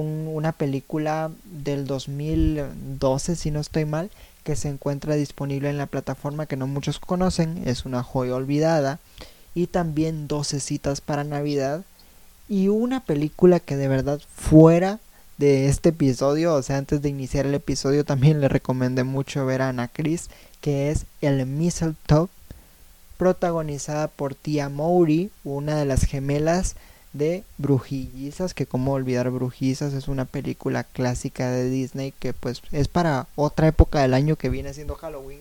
una 0.00 0.52
película 0.52 1.30
del 1.44 1.86
2012, 1.86 3.36
si 3.36 3.50
no 3.50 3.60
estoy 3.60 3.84
mal, 3.84 4.10
que 4.44 4.56
se 4.56 4.68
encuentra 4.68 5.14
disponible 5.14 5.70
en 5.70 5.78
la 5.78 5.86
plataforma 5.86 6.46
que 6.46 6.56
no 6.56 6.66
muchos 6.66 6.98
conocen, 6.98 7.62
es 7.66 7.84
una 7.84 8.02
joya 8.02 8.34
olvidada, 8.34 8.98
y 9.54 9.66
también 9.66 10.28
12 10.28 10.60
citas 10.60 11.00
para 11.00 11.24
Navidad, 11.24 11.84
y 12.48 12.68
una 12.68 13.04
película 13.04 13.60
que 13.60 13.76
de 13.76 13.88
verdad 13.88 14.20
fuera 14.34 14.98
de 15.38 15.68
este 15.68 15.90
episodio, 15.90 16.54
o 16.54 16.62
sea, 16.62 16.78
antes 16.78 17.02
de 17.02 17.08
iniciar 17.08 17.46
el 17.46 17.54
episodio 17.54 18.04
también 18.04 18.40
le 18.40 18.48
recomendé 18.48 19.04
mucho 19.04 19.46
ver 19.46 19.62
a 19.62 19.68
Ana 19.68 19.88
Cris, 19.88 20.28
que 20.60 20.90
es 20.90 21.06
El 21.20 21.44
Mistletoe, 21.46 22.28
protagonizada 23.16 24.08
por 24.08 24.34
Tia 24.34 24.68
Mowry, 24.68 25.30
una 25.44 25.76
de 25.76 25.84
las 25.84 26.04
gemelas 26.04 26.76
de 27.12 27.44
Brujillizas, 27.58 28.54
que 28.54 28.66
como 28.66 28.92
olvidar 28.92 29.30
Brujizas 29.30 29.92
es 29.92 30.08
una 30.08 30.24
película 30.24 30.84
clásica 30.84 31.50
de 31.50 31.68
Disney 31.68 32.12
que 32.18 32.32
pues 32.32 32.62
es 32.72 32.88
para 32.88 33.26
otra 33.34 33.68
época 33.68 34.00
del 34.00 34.14
año 34.14 34.36
que 34.36 34.48
viene 34.48 34.72
siendo 34.72 34.94
Halloween, 34.94 35.40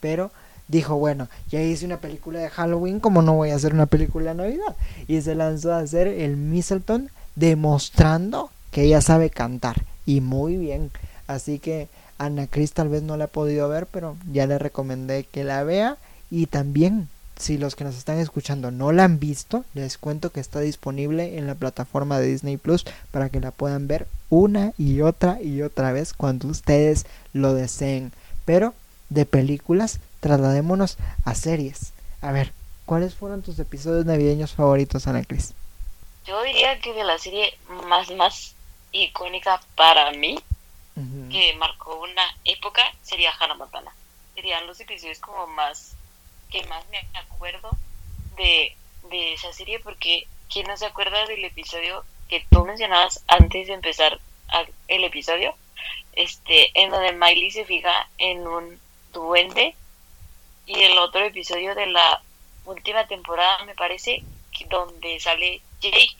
pero 0.00 0.30
dijo, 0.68 0.96
bueno, 0.96 1.28
ya 1.50 1.60
hice 1.62 1.86
una 1.86 1.98
película 1.98 2.40
de 2.40 2.50
Halloween, 2.50 3.00
como 3.00 3.22
no 3.22 3.34
voy 3.34 3.50
a 3.50 3.56
hacer 3.56 3.74
una 3.74 3.86
película 3.86 4.30
de 4.30 4.36
Navidad? 4.36 4.76
Y 5.06 5.20
se 5.20 5.34
lanzó 5.34 5.72
a 5.72 5.78
hacer 5.78 6.06
el 6.08 6.36
Mistletoe 6.36 7.08
demostrando 7.34 8.50
que 8.70 8.84
ella 8.84 9.00
sabe 9.00 9.30
cantar 9.30 9.84
y 10.06 10.20
muy 10.20 10.56
bien. 10.56 10.90
Así 11.26 11.58
que 11.58 11.88
Ana 12.18 12.46
Cris 12.46 12.72
tal 12.72 12.88
vez 12.88 13.02
no 13.02 13.16
la 13.16 13.24
ha 13.24 13.28
podido 13.28 13.68
ver, 13.68 13.86
pero 13.86 14.16
ya 14.32 14.46
le 14.46 14.58
recomendé 14.58 15.24
que 15.24 15.44
la 15.44 15.62
vea 15.62 15.98
y 16.30 16.46
también 16.46 17.08
si 17.42 17.58
los 17.58 17.76
que 17.76 17.84
nos 17.84 17.96
están 17.96 18.18
escuchando 18.18 18.70
no 18.70 18.92
la 18.92 19.04
han 19.04 19.18
visto, 19.18 19.64
les 19.74 19.98
cuento 19.98 20.30
que 20.30 20.40
está 20.40 20.60
disponible 20.60 21.36
en 21.36 21.46
la 21.46 21.54
plataforma 21.54 22.18
de 22.18 22.28
Disney 22.28 22.56
Plus 22.56 22.84
para 23.10 23.28
que 23.28 23.40
la 23.40 23.50
puedan 23.50 23.88
ver 23.88 24.06
una 24.30 24.72
y 24.78 25.00
otra 25.02 25.42
y 25.42 25.62
otra 25.62 25.92
vez 25.92 26.14
cuando 26.14 26.48
ustedes 26.48 27.04
lo 27.32 27.52
deseen. 27.52 28.12
Pero 28.44 28.74
de 29.10 29.26
películas, 29.26 30.00
trasladémonos 30.20 30.96
a 31.24 31.34
series. 31.34 31.92
A 32.20 32.32
ver, 32.32 32.52
¿cuáles 32.86 33.14
fueron 33.14 33.42
tus 33.42 33.58
episodios 33.58 34.06
navideños 34.06 34.52
favoritos, 34.52 35.06
Ana 35.06 35.24
Cris? 35.24 35.54
Yo 36.24 36.40
diría 36.44 36.78
que 36.80 36.92
de 36.94 37.04
la 37.04 37.18
serie 37.18 37.58
más, 37.88 38.10
más 38.12 38.54
icónica 38.92 39.60
para 39.76 40.12
mí, 40.12 40.38
que 41.30 41.54
marcó 41.58 42.00
una 42.00 42.22
época, 42.44 42.82
sería 43.02 43.32
Hannah 43.38 43.54
Montana. 43.54 43.92
Serían 44.34 44.66
los 44.66 44.78
episodios 44.78 45.18
como 45.18 45.46
más 45.48 45.96
que 46.52 46.62
más 46.64 46.86
me 46.90 46.98
acuerdo 47.14 47.70
de, 48.36 48.76
de 49.10 49.32
esa 49.32 49.52
serie 49.52 49.80
porque 49.80 50.26
¿quién 50.52 50.66
no 50.66 50.76
se 50.76 50.86
acuerda 50.86 51.26
del 51.26 51.44
episodio 51.44 52.04
que 52.28 52.44
tú 52.50 52.64
mencionabas 52.64 53.24
antes 53.26 53.66
de 53.66 53.72
empezar 53.72 54.20
el 54.86 55.04
episodio? 55.04 55.54
Este, 56.12 56.70
en 56.74 56.90
donde 56.90 57.12
Miley 57.12 57.50
se 57.50 57.64
fija 57.64 58.08
en 58.18 58.46
un 58.46 58.78
duende 59.14 59.74
y 60.66 60.82
el 60.82 60.98
otro 60.98 61.24
episodio 61.24 61.74
de 61.74 61.86
la 61.86 62.22
última 62.66 63.06
temporada 63.08 63.64
me 63.64 63.74
parece 63.74 64.22
donde 64.68 65.18
sale 65.18 65.62
Jake 65.80 66.16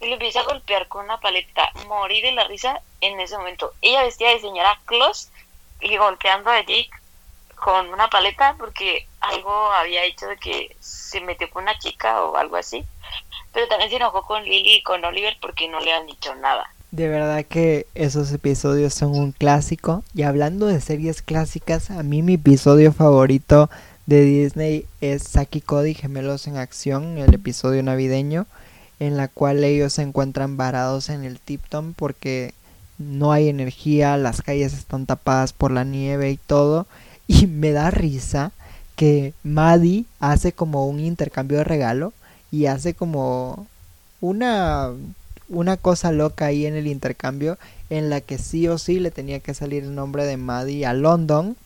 y 0.00 0.06
le 0.06 0.14
empieza 0.14 0.40
a 0.40 0.44
golpear 0.44 0.88
con 0.88 1.04
una 1.04 1.20
paleta, 1.20 1.70
morir 1.86 2.24
de 2.24 2.32
la 2.32 2.44
risa 2.44 2.80
en 3.00 3.20
ese 3.20 3.36
momento. 3.36 3.74
Ella 3.82 4.02
vestía 4.02 4.30
de 4.30 4.40
señora 4.40 4.80
Claus 4.86 5.30
y 5.80 5.96
golpeando 5.96 6.50
a 6.50 6.60
Jake 6.60 6.90
con 7.58 7.88
una 7.88 8.08
paleta 8.08 8.54
porque 8.58 9.06
algo 9.20 9.70
había 9.72 10.04
hecho 10.04 10.26
de 10.26 10.36
que 10.36 10.76
se 10.80 11.20
metió 11.20 11.50
con 11.50 11.64
una 11.64 11.78
chica 11.78 12.22
o 12.22 12.36
algo 12.36 12.56
así. 12.56 12.84
Pero 13.52 13.66
también 13.68 13.90
se 13.90 13.96
enojó 13.96 14.22
con 14.22 14.44
Lily 14.44 14.76
y 14.76 14.82
con 14.82 15.04
Oliver 15.04 15.36
porque 15.40 15.68
no 15.68 15.80
le 15.80 15.92
han 15.92 16.06
dicho 16.06 16.34
nada. 16.36 16.68
De 16.90 17.08
verdad 17.08 17.44
que 17.44 17.86
esos 17.94 18.32
episodios 18.32 18.94
son 18.94 19.10
un 19.10 19.32
clásico. 19.32 20.04
Y 20.14 20.22
hablando 20.22 20.66
de 20.66 20.80
series 20.80 21.22
clásicas, 21.22 21.90
a 21.90 22.02
mí 22.02 22.22
mi 22.22 22.34
episodio 22.34 22.92
favorito 22.92 23.68
de 24.06 24.22
Disney 24.22 24.86
es 25.00 25.22
Saki 25.24 25.60
Cody 25.60 25.94
Gemelos 25.94 26.46
en 26.46 26.56
Acción, 26.56 27.18
el 27.18 27.34
episodio 27.34 27.82
navideño, 27.82 28.46
en 29.00 29.18
la 29.18 29.28
cual 29.28 29.62
ellos 29.64 29.92
se 29.92 30.02
encuentran 30.02 30.56
varados 30.56 31.10
en 31.10 31.24
el 31.24 31.40
Tipton 31.40 31.92
porque 31.92 32.54
no 32.96 33.32
hay 33.32 33.50
energía, 33.50 34.16
las 34.16 34.40
calles 34.40 34.72
están 34.72 35.04
tapadas 35.04 35.52
por 35.52 35.70
la 35.70 35.84
nieve 35.84 36.30
y 36.30 36.36
todo 36.38 36.86
y 37.42 37.46
me 37.46 37.72
da 37.72 37.90
risa 37.90 38.52
que 38.96 39.32
Maddie 39.44 40.06
hace 40.18 40.52
como 40.52 40.88
un 40.88 40.98
intercambio 40.98 41.58
de 41.58 41.64
regalo 41.64 42.12
y 42.50 42.66
hace 42.66 42.94
como 42.94 43.66
una 44.20 44.90
una 45.48 45.76
cosa 45.76 46.12
loca 46.12 46.46
ahí 46.46 46.66
en 46.66 46.74
el 46.74 46.86
intercambio 46.86 47.58
en 47.90 48.10
la 48.10 48.20
que 48.20 48.38
sí 48.38 48.68
o 48.68 48.76
sí 48.76 48.98
le 48.98 49.10
tenía 49.10 49.40
que 49.40 49.54
salir 49.54 49.84
el 49.84 49.94
nombre 49.94 50.26
de 50.26 50.36
Maddie 50.36 50.84
a 50.84 50.92
London 50.92 51.56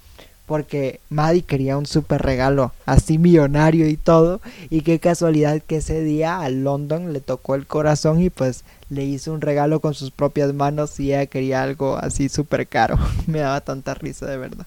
porque 0.46 1.00
Maddie 1.08 1.42
quería 1.42 1.78
un 1.78 1.86
super 1.86 2.20
regalo 2.20 2.72
así 2.84 3.16
millonario 3.16 3.88
y 3.88 3.96
todo. 3.96 4.40
Y 4.70 4.82
qué 4.82 4.98
casualidad 4.98 5.62
que 5.62 5.76
ese 5.76 6.02
día 6.02 6.40
a 6.40 6.50
London 6.50 7.12
le 7.12 7.20
tocó 7.20 7.54
el 7.54 7.66
corazón 7.66 8.20
y 8.20 8.28
pues 8.28 8.64
le 8.90 9.04
hizo 9.04 9.32
un 9.32 9.40
regalo 9.40 9.80
con 9.80 9.94
sus 9.94 10.10
propias 10.10 10.52
manos 10.52 11.00
y 11.00 11.14
ella 11.14 11.26
quería 11.26 11.62
algo 11.62 11.96
así 11.96 12.28
súper 12.28 12.66
caro. 12.66 12.98
Me 13.26 13.38
daba 13.38 13.62
tanta 13.62 13.94
risa 13.94 14.26
de 14.26 14.36
verdad 14.36 14.66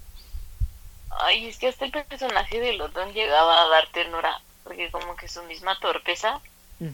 Ay, 1.20 1.48
es 1.48 1.58
que 1.58 1.68
hasta 1.68 1.86
el 1.86 1.92
personaje 1.92 2.60
de 2.60 2.74
London 2.74 3.14
llegaba 3.14 3.62
a 3.62 3.68
dar 3.70 3.88
ternura, 3.92 4.42
porque 4.64 4.92
como 4.92 5.16
que 5.16 5.28
su 5.28 5.44
misma 5.44 5.80
torpeza 5.80 6.42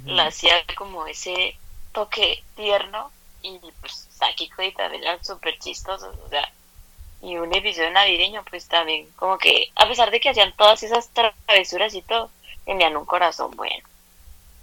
la 0.05 0.27
hacía 0.27 0.63
como 0.77 1.07
ese 1.07 1.57
toque 1.91 2.43
tierno 2.55 3.11
y 3.41 3.59
pues 3.79 4.07
Saki 4.11 4.49
Cody 4.49 4.71
también 4.73 5.03
eran 5.03 5.25
súper 5.25 5.57
chistosos, 5.57 6.15
o 6.23 6.29
sea, 6.29 6.51
y 7.21 7.37
un 7.37 7.53
episodio 7.53 7.89
navideño 7.91 8.43
pues 8.49 8.67
también 8.67 9.09
como 9.15 9.37
que 9.37 9.71
a 9.75 9.87
pesar 9.87 10.11
de 10.11 10.19
que 10.19 10.29
hacían 10.29 10.55
todas 10.55 10.83
esas 10.83 11.09
travesuras 11.09 11.93
y 11.95 12.01
todo, 12.03 12.29
tenían 12.65 12.95
un 12.95 13.05
corazón 13.05 13.51
bueno. 13.55 13.83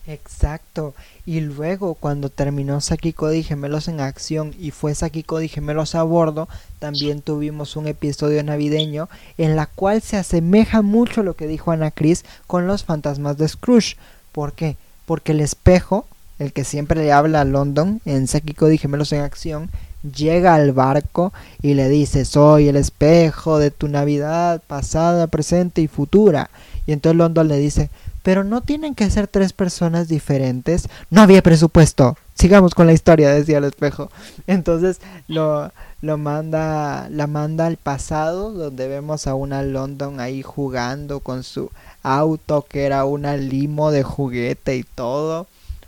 Exacto. 0.08 0.94
Y 1.26 1.40
luego 1.40 1.92
cuando 1.92 2.30
terminó 2.30 2.80
Saki 2.80 3.12
Cody 3.12 3.42
Gemelos 3.42 3.88
en 3.88 4.00
acción 4.00 4.54
y 4.58 4.70
fue 4.70 4.94
Saki 4.94 5.22
Cody 5.22 5.48
Gemelos 5.48 5.94
a 5.94 6.02
bordo, 6.02 6.48
también 6.78 7.20
tuvimos 7.20 7.76
un 7.76 7.86
episodio 7.86 8.42
navideño 8.42 9.10
en 9.36 9.54
la 9.54 9.66
cual 9.66 10.00
se 10.00 10.16
asemeja 10.16 10.80
mucho 10.80 11.22
lo 11.22 11.34
que 11.34 11.46
dijo 11.46 11.72
Ana 11.72 11.90
Cris 11.90 12.24
con 12.46 12.66
los 12.66 12.84
fantasmas 12.84 13.36
de 13.36 13.48
Scrooge. 13.48 13.96
¿Por 14.32 14.54
qué? 14.54 14.78
Porque 15.04 15.32
el 15.32 15.42
espejo, 15.42 16.06
el 16.38 16.54
que 16.54 16.64
siempre 16.64 17.02
le 17.02 17.12
habla 17.12 17.42
a 17.42 17.44
London 17.44 18.00
en 18.06 18.28
Saki 18.28 18.54
Cody 18.54 18.78
Gemelos 18.78 19.12
en 19.12 19.20
acción, 19.20 19.70
llega 20.16 20.54
al 20.54 20.72
barco 20.72 21.34
y 21.60 21.74
le 21.74 21.90
dice, 21.90 22.24
soy 22.24 22.68
el 22.68 22.76
espejo 22.76 23.58
de 23.58 23.70
tu 23.70 23.88
Navidad 23.88 24.62
pasada, 24.66 25.26
presente 25.26 25.82
y 25.82 25.86
futura. 25.86 26.48
Y 26.86 26.92
entonces 26.92 27.18
London 27.18 27.48
le 27.48 27.58
dice, 27.58 27.90
pero 28.28 28.44
no 28.44 28.60
tienen 28.60 28.94
que 28.94 29.08
ser 29.08 29.26
tres 29.26 29.54
personas 29.54 30.06
diferentes. 30.06 30.86
No 31.08 31.22
había 31.22 31.42
presupuesto. 31.42 32.18
Sigamos 32.34 32.74
con 32.74 32.86
la 32.86 32.92
historia, 32.92 33.30
decía 33.30 33.56
el 33.56 33.64
espejo. 33.64 34.10
Entonces 34.46 35.00
lo, 35.28 35.72
lo 36.02 36.18
manda, 36.18 37.08
la 37.08 37.26
manda 37.26 37.64
al 37.64 37.78
pasado, 37.78 38.52
donde 38.52 38.86
vemos 38.86 39.26
a 39.26 39.34
una 39.34 39.62
London 39.62 40.20
ahí 40.20 40.42
jugando 40.42 41.20
con 41.20 41.42
su 41.42 41.70
auto, 42.02 42.66
que 42.68 42.84
era 42.84 43.06
una 43.06 43.38
limo 43.38 43.92
de 43.92 44.02
juguete 44.02 44.76
y 44.76 44.82
todo. 44.82 45.46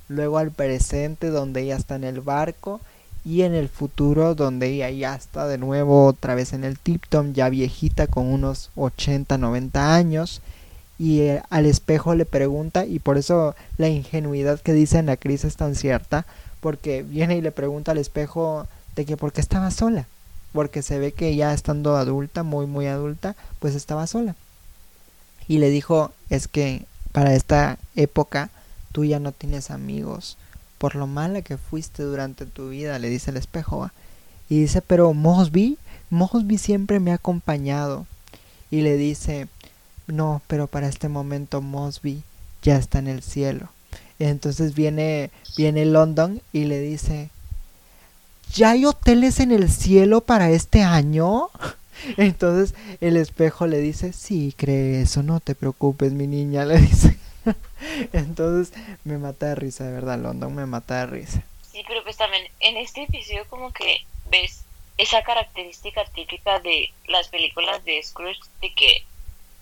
Luego 0.08 0.38
al 0.38 0.50
presente, 0.50 1.28
donde 1.28 1.60
ella 1.60 1.76
está 1.76 1.96
en 1.96 2.04
el 2.04 2.22
barco. 2.22 2.80
Y 3.22 3.42
en 3.42 3.54
el 3.54 3.68
futuro, 3.68 4.34
donde 4.34 4.68
ella 4.68 4.88
ya 4.88 5.14
está 5.14 5.46
de 5.46 5.58
nuevo 5.58 6.06
otra 6.06 6.34
vez 6.34 6.54
en 6.54 6.64
el 6.64 6.78
Tipton, 6.78 7.34
ya 7.34 7.50
viejita 7.50 8.06
con 8.06 8.32
unos 8.32 8.70
80, 8.76 9.36
90 9.36 9.94
años 9.94 10.40
y 11.00 11.22
eh, 11.22 11.42
al 11.48 11.64
espejo 11.64 12.14
le 12.14 12.26
pregunta 12.26 12.84
y 12.84 12.98
por 12.98 13.16
eso 13.16 13.56
la 13.78 13.88
ingenuidad 13.88 14.60
que 14.60 14.74
dice 14.74 14.98
Ana 14.98 15.16
Cris 15.16 15.44
es 15.44 15.56
tan 15.56 15.74
cierta 15.74 16.26
porque 16.60 17.02
viene 17.02 17.38
y 17.38 17.40
le 17.40 17.52
pregunta 17.52 17.92
al 17.92 17.98
espejo 17.98 18.68
de 18.96 19.06
que 19.06 19.16
por 19.16 19.32
qué 19.32 19.40
estaba 19.40 19.70
sola 19.70 20.06
porque 20.52 20.82
se 20.82 20.98
ve 20.98 21.12
que 21.12 21.34
ya 21.34 21.54
estando 21.54 21.96
adulta 21.96 22.42
muy 22.42 22.66
muy 22.66 22.86
adulta 22.86 23.34
pues 23.60 23.74
estaba 23.74 24.06
sola. 24.06 24.36
Y 25.48 25.56
le 25.56 25.70
dijo 25.70 26.12
es 26.28 26.48
que 26.48 26.84
para 27.12 27.34
esta 27.34 27.78
época 27.96 28.50
tú 28.92 29.06
ya 29.06 29.20
no 29.20 29.32
tienes 29.32 29.70
amigos 29.70 30.36
por 30.76 30.96
lo 30.96 31.06
mala 31.06 31.40
que 31.40 31.56
fuiste 31.56 32.02
durante 32.02 32.44
tu 32.44 32.68
vida 32.68 32.98
le 32.98 33.08
dice 33.08 33.30
el 33.30 33.38
espejo 33.38 33.90
y 34.50 34.60
dice 34.60 34.82
pero 34.82 35.14
Mosby 35.14 35.78
Mosby 36.10 36.58
siempre 36.58 37.00
me 37.00 37.12
ha 37.12 37.14
acompañado 37.14 38.06
y 38.70 38.82
le 38.82 38.98
dice 38.98 39.48
no, 40.12 40.42
pero 40.46 40.66
para 40.66 40.88
este 40.88 41.08
momento 41.08 41.60
Mosby 41.60 42.22
ya 42.62 42.76
está 42.76 42.98
en 42.98 43.08
el 43.08 43.22
cielo. 43.22 43.68
Entonces 44.18 44.74
viene, 44.74 45.30
viene 45.56 45.86
London 45.86 46.42
y 46.52 46.64
le 46.64 46.78
dice, 46.80 47.30
¿ya 48.52 48.70
hay 48.70 48.84
hoteles 48.84 49.40
en 49.40 49.50
el 49.50 49.70
cielo 49.70 50.20
para 50.20 50.50
este 50.50 50.82
año? 50.82 51.48
Entonces 52.16 52.74
el 53.00 53.16
espejo 53.16 53.66
le 53.66 53.78
dice, 53.78 54.12
sí, 54.12 54.54
cree 54.56 55.02
eso, 55.02 55.22
no 55.22 55.40
te 55.40 55.54
preocupes, 55.54 56.12
mi 56.12 56.26
niña, 56.26 56.64
le 56.66 56.78
dice. 56.78 57.16
Entonces 58.12 58.74
me 59.04 59.16
mata 59.18 59.46
de 59.46 59.54
risa, 59.54 59.84
de 59.84 59.92
verdad, 59.92 60.18
London 60.18 60.54
me 60.54 60.66
mata 60.66 61.00
de 61.00 61.06
risa. 61.06 61.42
Sí, 61.72 61.82
pero 61.86 62.02
pues 62.02 62.16
también 62.16 62.44
en 62.60 62.76
este 62.76 63.04
episodio 63.04 63.46
como 63.48 63.72
que 63.72 64.04
ves 64.30 64.64
esa 64.98 65.22
característica 65.22 66.04
típica 66.14 66.60
de 66.60 66.92
las 67.08 67.28
películas 67.28 67.82
de 67.86 68.02
Scrooge 68.02 68.40
de 68.60 68.74
que 68.74 69.04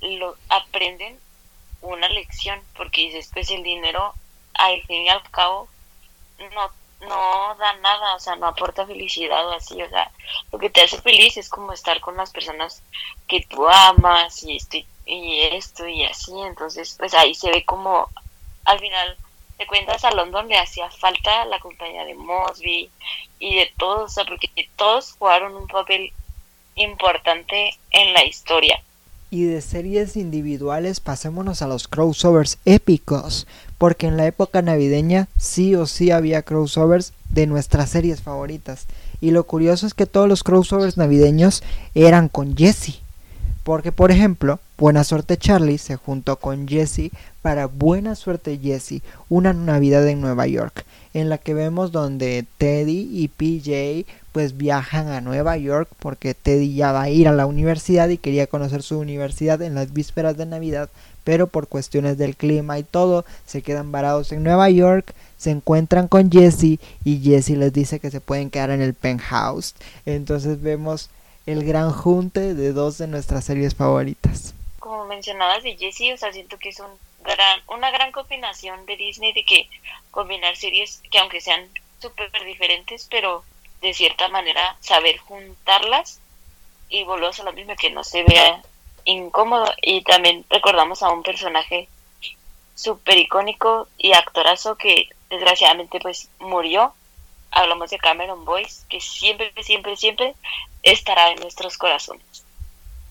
lo 0.01 0.37
aprenden 0.49 1.19
una 1.81 2.09
lección 2.09 2.61
porque 2.77 3.03
dices 3.03 3.31
pues 3.33 3.51
el 3.51 3.63
dinero 3.63 4.15
al 4.55 4.83
fin 4.85 5.03
y 5.03 5.09
al 5.09 5.23
cabo 5.31 5.69
no 6.55 6.71
no 7.01 7.55
da 7.55 7.75
nada 7.77 8.17
o 8.17 8.21
sea 8.21 8.35
no 8.37 8.49
aporta 8.49 8.87
felicidad 8.87 9.47
o 9.47 9.53
así 9.53 9.81
o 9.81 9.89
sea 9.89 10.11
lo 10.51 10.59
que 10.59 10.71
te 10.71 10.83
hace 10.83 11.01
feliz 11.01 11.37
es 11.37 11.49
como 11.49 11.73
estar 11.73 12.01
con 12.01 12.17
las 12.17 12.33
personas 12.33 12.83
que 13.29 13.41
tú 13.43 13.69
amas 13.69 14.43
y 14.43 14.57
esto 14.57 14.79
y 15.07 15.43
esto 15.43 15.87
y 15.87 16.05
así 16.05 16.33
entonces 16.41 16.97
pues 16.99 17.15
ahí 17.15 17.35
se 17.35 17.51
ve 17.51 17.65
como 17.65 18.09
al 18.65 18.81
final 18.81 19.17
de 19.59 19.67
cuentas 19.67 20.05
a 20.05 20.11
London 20.11 20.49
le 20.49 20.59
hacía 20.59 20.91
falta 20.91 21.45
la 21.45 21.61
compañía 21.61 22.05
de 22.05 22.15
Mosby 22.15 22.91
y 23.39 23.55
de 23.55 23.73
todos 23.79 24.11
o 24.11 24.15
sea 24.15 24.25
porque 24.25 24.51
todos 24.77 25.13
jugaron 25.13 25.55
un 25.55 25.69
papel 25.69 26.13
importante 26.75 27.79
en 27.91 28.13
la 28.13 28.25
historia 28.25 28.83
Y 29.31 29.45
de 29.45 29.61
series 29.61 30.17
individuales 30.17 31.01
pasémonos 31.01 31.61
a 31.61 31.67
los 31.67 31.87
crossovers 31.87 32.59
épicos, 32.65 33.47
porque 33.77 34.07
en 34.07 34.17
la 34.17 34.27
época 34.27 34.63
navideña 34.63 35.29
sí 35.39 35.75
o 35.75 35.87
sí 35.87 36.11
había 36.11 36.43
crossovers 36.43 37.13
de 37.29 37.47
nuestras 37.47 37.91
series 37.91 38.23
favoritas. 38.23 38.87
Y 39.21 39.33
lo 39.33 39.45
curioso 39.45 39.87
es 39.87 39.95
que 39.95 40.07
todos 40.07 40.29
los 40.29 40.43
crossovers 40.43 40.97
navideños 40.97 41.63
eran 41.95 42.29
con 42.29 42.57
Jesse. 42.57 43.01
Porque 43.65 43.93
por 43.93 44.11
ejemplo, 44.11 44.61
Buena 44.79 45.05
Suerte 45.05 45.37
Charlie 45.37 45.77
se 45.77 45.97
juntó 45.97 46.37
con 46.37 46.67
Jesse 46.67 47.11
para 47.49 47.65
Buena 47.65 48.15
Suerte 48.15 48.61
Jesse, 48.63 49.01
una 49.31 49.55
Navidad 49.55 50.07
en 50.07 50.21
Nueva 50.21 50.47
York, 50.47 50.85
en 51.15 51.31
la 51.31 51.39
que 51.39 51.55
vemos 51.55 51.93
donde 51.93 52.45
Teddy 52.59 53.09
y 53.11 53.29
PJ 53.29 54.05
pues 54.33 54.59
viajan 54.59 55.09
a 55.09 55.23
Nueva 55.23 55.57
York 55.57 55.89
porque 55.99 56.35
Teddy 56.35 56.75
ya 56.75 56.93
va 56.93 57.05
a 57.05 57.09
ir 57.09 57.27
a 57.27 57.33
la 57.33 57.47
universidad 57.47 58.11
y 58.11 58.19
quería 58.19 58.49
conocer 58.49 58.83
su 58.83 58.99
universidad 58.99 59.63
en 59.63 59.75
las 59.75 59.95
vísperas 59.95 60.37
de 60.37 60.45
Navidad, 60.45 60.91
pero 61.25 61.47
por 61.47 61.69
cuestiones 61.69 62.19
del 62.19 62.37
clima 62.37 62.79
y 62.79 62.83
todo 62.83 63.25
se 63.47 63.63
quedan 63.63 63.93
varados 63.93 64.31
en 64.33 64.43
Nueva 64.43 64.69
York, 64.69 65.15
se 65.39 65.51
encuentran 65.51 66.07
con 66.07 66.31
Jesse 66.31 66.79
y 67.03 67.21
Jesse 67.23 67.57
les 67.57 67.73
dice 67.73 67.99
que 67.99 68.11
se 68.11 68.21
pueden 68.21 68.51
quedar 68.51 68.69
en 68.69 68.83
el 68.83 68.93
penthouse. 68.93 69.75
Entonces 70.05 70.61
vemos 70.61 71.09
el 71.47 71.65
gran 71.65 71.93
junte 71.93 72.53
de 72.53 72.75
dos 72.75 72.99
de 72.99 73.07
nuestras 73.07 73.47
series 73.47 73.75
favoritas. 73.75 74.53
Como 74.81 75.07
mencionabas 75.07 75.63
de 75.63 75.77
Jesse, 75.77 76.13
o 76.13 76.19
sea, 76.19 76.31
siento 76.31 76.59
que 76.59 76.69
es 76.69 76.81
un 76.81 77.08
gran, 77.21 77.61
una 77.69 77.91
gran 77.91 78.13
combinación 78.13 78.87
de 78.87 78.97
Disney 78.97 79.33
de 79.33 79.45
que 79.45 79.69
combinar 80.11 80.57
series 80.57 81.03
que 81.11 81.19
aunque 81.19 81.41
sean 81.41 81.69
súper 82.01 82.31
diferentes, 82.45 83.07
pero 83.11 83.45
de 83.81 83.95
cierta 83.95 84.29
manera 84.29 84.77
saber 84.81 85.19
juntarlas 85.19 86.21
y 86.89 87.05
volvemos 87.05 87.39
a 87.41 87.45
lo 87.45 87.53
mismo 87.53 87.75
que 87.77 87.91
no 87.91 88.05
se 88.05 88.23
vea 88.23 88.63
incómodo. 89.05 89.67
Y 89.83 90.03
también 90.03 90.45
recordamos 90.49 91.03
a 91.03 91.11
un 91.11 91.23
personaje 91.23 91.89
súper 92.75 93.19
icónico 93.19 93.89
y 93.97 94.13
actorazo 94.13 94.77
que 94.77 95.09
desgraciadamente 95.31 96.01
pues 96.01 96.29
murió. 96.39 96.95
Hablamos 97.51 97.91
de 97.91 97.99
Cameron 97.99 98.45
Boyce 98.45 98.85
que 98.89 99.01
siempre 99.01 99.53
siempre 99.63 99.97
siempre 99.97 100.35
estará 100.83 101.31
en 101.31 101.41
nuestros 101.41 101.79
corazones. 101.79 102.45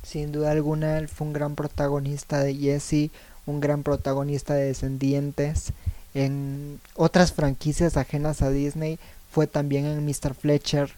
Sin 0.03 0.31
duda 0.31 0.51
alguna 0.51 0.97
él 0.99 1.09
fue 1.09 1.27
un 1.27 1.33
gran 1.33 1.55
protagonista 1.55 2.39
de 2.39 2.55
Jesse 2.55 3.11
un 3.47 3.59
gran 3.59 3.81
protagonista 3.81 4.53
de 4.53 4.65
Descendientes 4.65 5.73
en 6.13 6.79
otras 6.95 7.33
franquicias 7.33 7.97
ajenas 7.97 8.41
a 8.41 8.51
Disney 8.51 8.99
fue 9.31 9.47
también 9.47 9.85
en 9.85 10.05
Mr. 10.05 10.35
Fletcher 10.35 10.91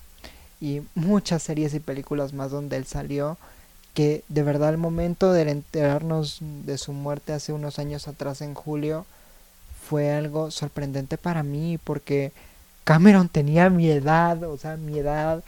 y 0.59 0.81
muchas 0.95 1.43
series 1.43 1.73
y 1.73 1.79
películas 1.79 2.33
más 2.33 2.51
donde 2.51 2.75
él 2.75 2.85
salió 2.85 3.37
que 3.93 4.23
de 4.27 4.43
verdad 4.43 4.69
al 4.69 4.77
momento 4.77 5.31
de 5.31 5.49
enterarnos 5.49 6.39
de 6.41 6.77
su 6.77 6.93
muerte 6.93 7.33
hace 7.33 7.53
unos 7.53 7.79
años 7.79 8.07
atrás 8.07 8.41
en 8.41 8.53
julio 8.53 9.05
fue 9.87 10.11
algo 10.11 10.51
sorprendente 10.51 11.17
para 11.17 11.43
mí 11.43 11.79
porque 11.83 12.31
Cameron 12.83 13.29
tenía 13.29 13.69
mi 13.69 13.89
edad, 13.89 14.43
o 14.43 14.57
sea, 14.57 14.77
mi 14.77 14.99
edad 14.99 15.43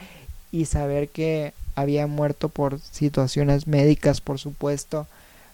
y 0.51 0.65
saber 0.65 1.09
que 1.09 1.53
había 1.75 2.07
muerto 2.07 2.49
por 2.49 2.79
situaciones 2.79 3.67
médicas, 3.67 4.21
por 4.21 4.37
supuesto, 4.39 5.07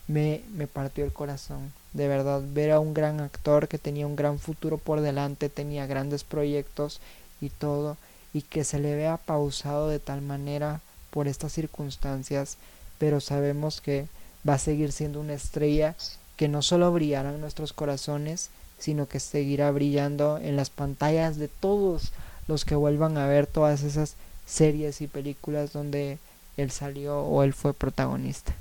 me, 0.07 0.41
partió 0.71 1.03
el 1.05 1.13
corazón. 1.13 1.71
De 1.93 2.07
verdad, 2.07 2.41
ver 2.53 2.71
a 2.71 2.79
un 2.79 2.93
gran 2.93 3.19
actor 3.19 3.67
que 3.67 3.77
tenía 3.77 4.07
un 4.07 4.15
gran 4.15 4.39
futuro 4.39 4.77
por 4.77 5.01
delante, 5.01 5.49
tenía 5.49 5.85
grandes 5.85 6.23
proyectos 6.23 6.99
y 7.41 7.49
todo, 7.49 7.97
y 8.33 8.41
que 8.41 8.63
se 8.63 8.79
le 8.79 8.95
vea 8.95 9.17
pausado 9.17 9.89
de 9.89 9.99
tal 9.99 10.21
manera 10.21 10.81
por 11.11 11.27
estas 11.27 11.53
circunstancias, 11.53 12.57
pero 12.97 13.19
sabemos 13.19 13.81
que 13.81 14.07
va 14.47 14.55
a 14.55 14.59
seguir 14.59 14.91
siendo 14.91 15.19
una 15.19 15.33
estrella 15.33 15.95
que 16.35 16.47
no 16.47 16.61
solo 16.61 16.91
brillará 16.91 17.33
en 17.33 17.41
nuestros 17.41 17.73
corazones, 17.73 18.49
sino 18.79 19.07
que 19.07 19.19
seguirá 19.19 19.71
brillando 19.71 20.37
en 20.37 20.55
las 20.55 20.69
pantallas 20.69 21.37
de 21.37 21.47
todos 21.47 22.11
los 22.47 22.63
que 22.63 22.75
vuelvan 22.75 23.17
a 23.17 23.27
ver 23.27 23.47
todas 23.47 23.81
esas 23.83 24.15
series 24.45 25.01
y 25.01 25.07
películas 25.07 25.73
donde 25.73 26.19
él 26.55 26.71
salió 26.71 27.21
o 27.21 27.43
él 27.43 27.53
fue 27.53 27.73
protagonista. 27.73 28.55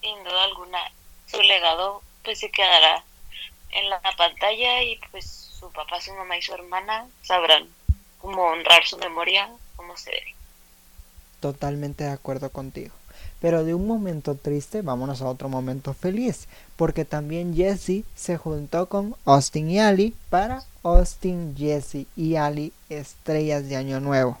Sin 0.00 0.24
duda 0.24 0.44
alguna, 0.44 0.78
su 1.26 1.40
legado 1.42 2.02
pues 2.24 2.38
se 2.38 2.50
quedará 2.50 3.04
en 3.72 3.88
la 3.88 4.00
pantalla 4.16 4.82
y 4.82 4.98
pues 5.10 5.26
su 5.26 5.70
papá, 5.72 6.00
su 6.00 6.12
mamá 6.14 6.36
y 6.36 6.42
su 6.42 6.52
hermana 6.54 7.06
sabrán 7.22 7.68
cómo 8.18 8.42
honrar 8.44 8.84
su 8.86 8.98
memoria 8.98 9.48
como 9.76 9.96
se 9.96 10.10
debe. 10.10 10.34
Totalmente 11.40 12.04
de 12.04 12.10
acuerdo 12.10 12.50
contigo. 12.50 12.94
Pero 13.40 13.64
de 13.64 13.74
un 13.74 13.86
momento 13.86 14.34
triste, 14.34 14.82
vámonos 14.82 15.22
a 15.22 15.28
otro 15.28 15.48
momento 15.48 15.94
feliz, 15.94 16.46
porque 16.76 17.06
también 17.06 17.54
Jesse 17.54 18.04
se 18.14 18.36
juntó 18.36 18.86
con 18.86 19.16
Austin 19.24 19.70
y 19.70 19.80
Ali 19.80 20.14
para 20.28 20.62
Austin, 20.82 21.54
Jesse 21.56 22.06
y 22.16 22.36
Ali 22.36 22.72
Estrellas 22.90 23.68
de 23.68 23.76
Año 23.76 24.00
Nuevo, 24.00 24.38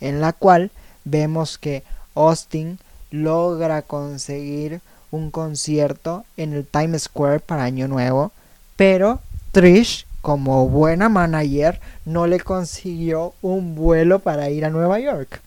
en 0.00 0.20
la 0.20 0.32
cual 0.32 0.70
vemos 1.04 1.58
que 1.58 1.82
Austin 2.14 2.78
logra 3.10 3.82
conseguir 3.82 4.80
un 5.16 5.30
concierto 5.30 6.24
en 6.36 6.52
el 6.52 6.64
Times 6.64 7.02
Square 7.04 7.40
para 7.40 7.64
Año 7.64 7.88
Nuevo, 7.88 8.32
pero 8.76 9.20
Trish 9.50 10.06
como 10.26 10.68
buena 10.68 11.08
manager, 11.08 11.80
no 12.04 12.26
le 12.26 12.40
consiguió 12.40 13.32
un 13.42 13.76
vuelo 13.76 14.18
para 14.18 14.50
ir 14.50 14.64
a 14.64 14.70
Nueva 14.70 14.98
York. 14.98 15.40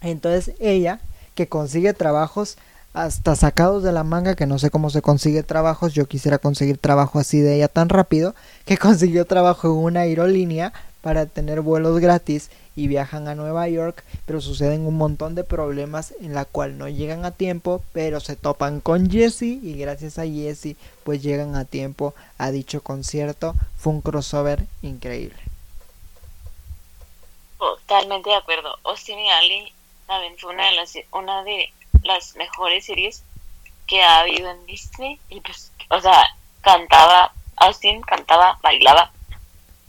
Entonces 0.00 0.56
ella, 0.58 0.98
que 1.36 1.46
consigue 1.46 1.94
trabajos 1.94 2.58
hasta 2.92 3.36
sacados 3.36 3.84
de 3.84 3.92
la 3.92 4.02
manga, 4.02 4.34
que 4.34 4.46
no 4.46 4.58
sé 4.58 4.70
cómo 4.70 4.90
se 4.90 5.00
consigue 5.00 5.44
trabajos, 5.44 5.94
yo 5.94 6.06
quisiera 6.06 6.38
conseguir 6.38 6.78
trabajo 6.78 7.20
así 7.20 7.40
de 7.40 7.54
ella 7.54 7.68
tan 7.68 7.88
rápido, 7.88 8.34
que 8.64 8.76
consiguió 8.78 9.26
trabajo 9.26 9.68
en 9.68 9.74
una 9.74 10.00
aerolínea 10.00 10.72
para 11.00 11.26
tener 11.26 11.60
vuelos 11.60 12.00
gratis 12.00 12.50
y 12.78 12.86
viajan 12.86 13.26
a 13.26 13.34
Nueva 13.34 13.68
York, 13.68 14.04
pero 14.24 14.40
suceden 14.40 14.86
un 14.86 14.96
montón 14.96 15.34
de 15.34 15.42
problemas 15.42 16.14
en 16.20 16.32
la 16.32 16.44
cual 16.44 16.78
no 16.78 16.88
llegan 16.88 17.24
a 17.24 17.32
tiempo, 17.32 17.82
pero 17.92 18.20
se 18.20 18.36
topan 18.36 18.80
con 18.80 19.10
Jesse 19.10 19.42
y 19.42 19.76
gracias 19.76 20.16
a 20.16 20.24
Jesse 20.24 20.76
pues 21.02 21.20
llegan 21.20 21.56
a 21.56 21.64
tiempo 21.64 22.14
a 22.38 22.52
dicho 22.52 22.80
concierto. 22.80 23.56
Fue 23.76 23.92
un 23.92 24.00
crossover 24.00 24.64
increíble. 24.82 25.40
Totalmente 27.58 28.30
de 28.30 28.36
acuerdo. 28.36 28.78
Austin 28.84 29.18
y 29.18 29.28
Ali 29.28 29.72
también 30.06 30.38
fue 30.38 30.54
una 30.54 30.66
de 30.66 30.76
las 30.76 30.92
una 31.10 31.42
de 31.42 31.72
las 32.04 32.36
mejores 32.36 32.86
series 32.86 33.24
que 33.88 34.00
ha 34.02 34.20
habido 34.20 34.52
en 34.52 34.66
Disney 34.66 35.18
y 35.30 35.40
pues 35.40 35.72
o 35.90 36.00
sea 36.00 36.24
cantaba 36.60 37.32
Austin 37.56 38.02
cantaba 38.02 38.56
bailaba 38.62 39.10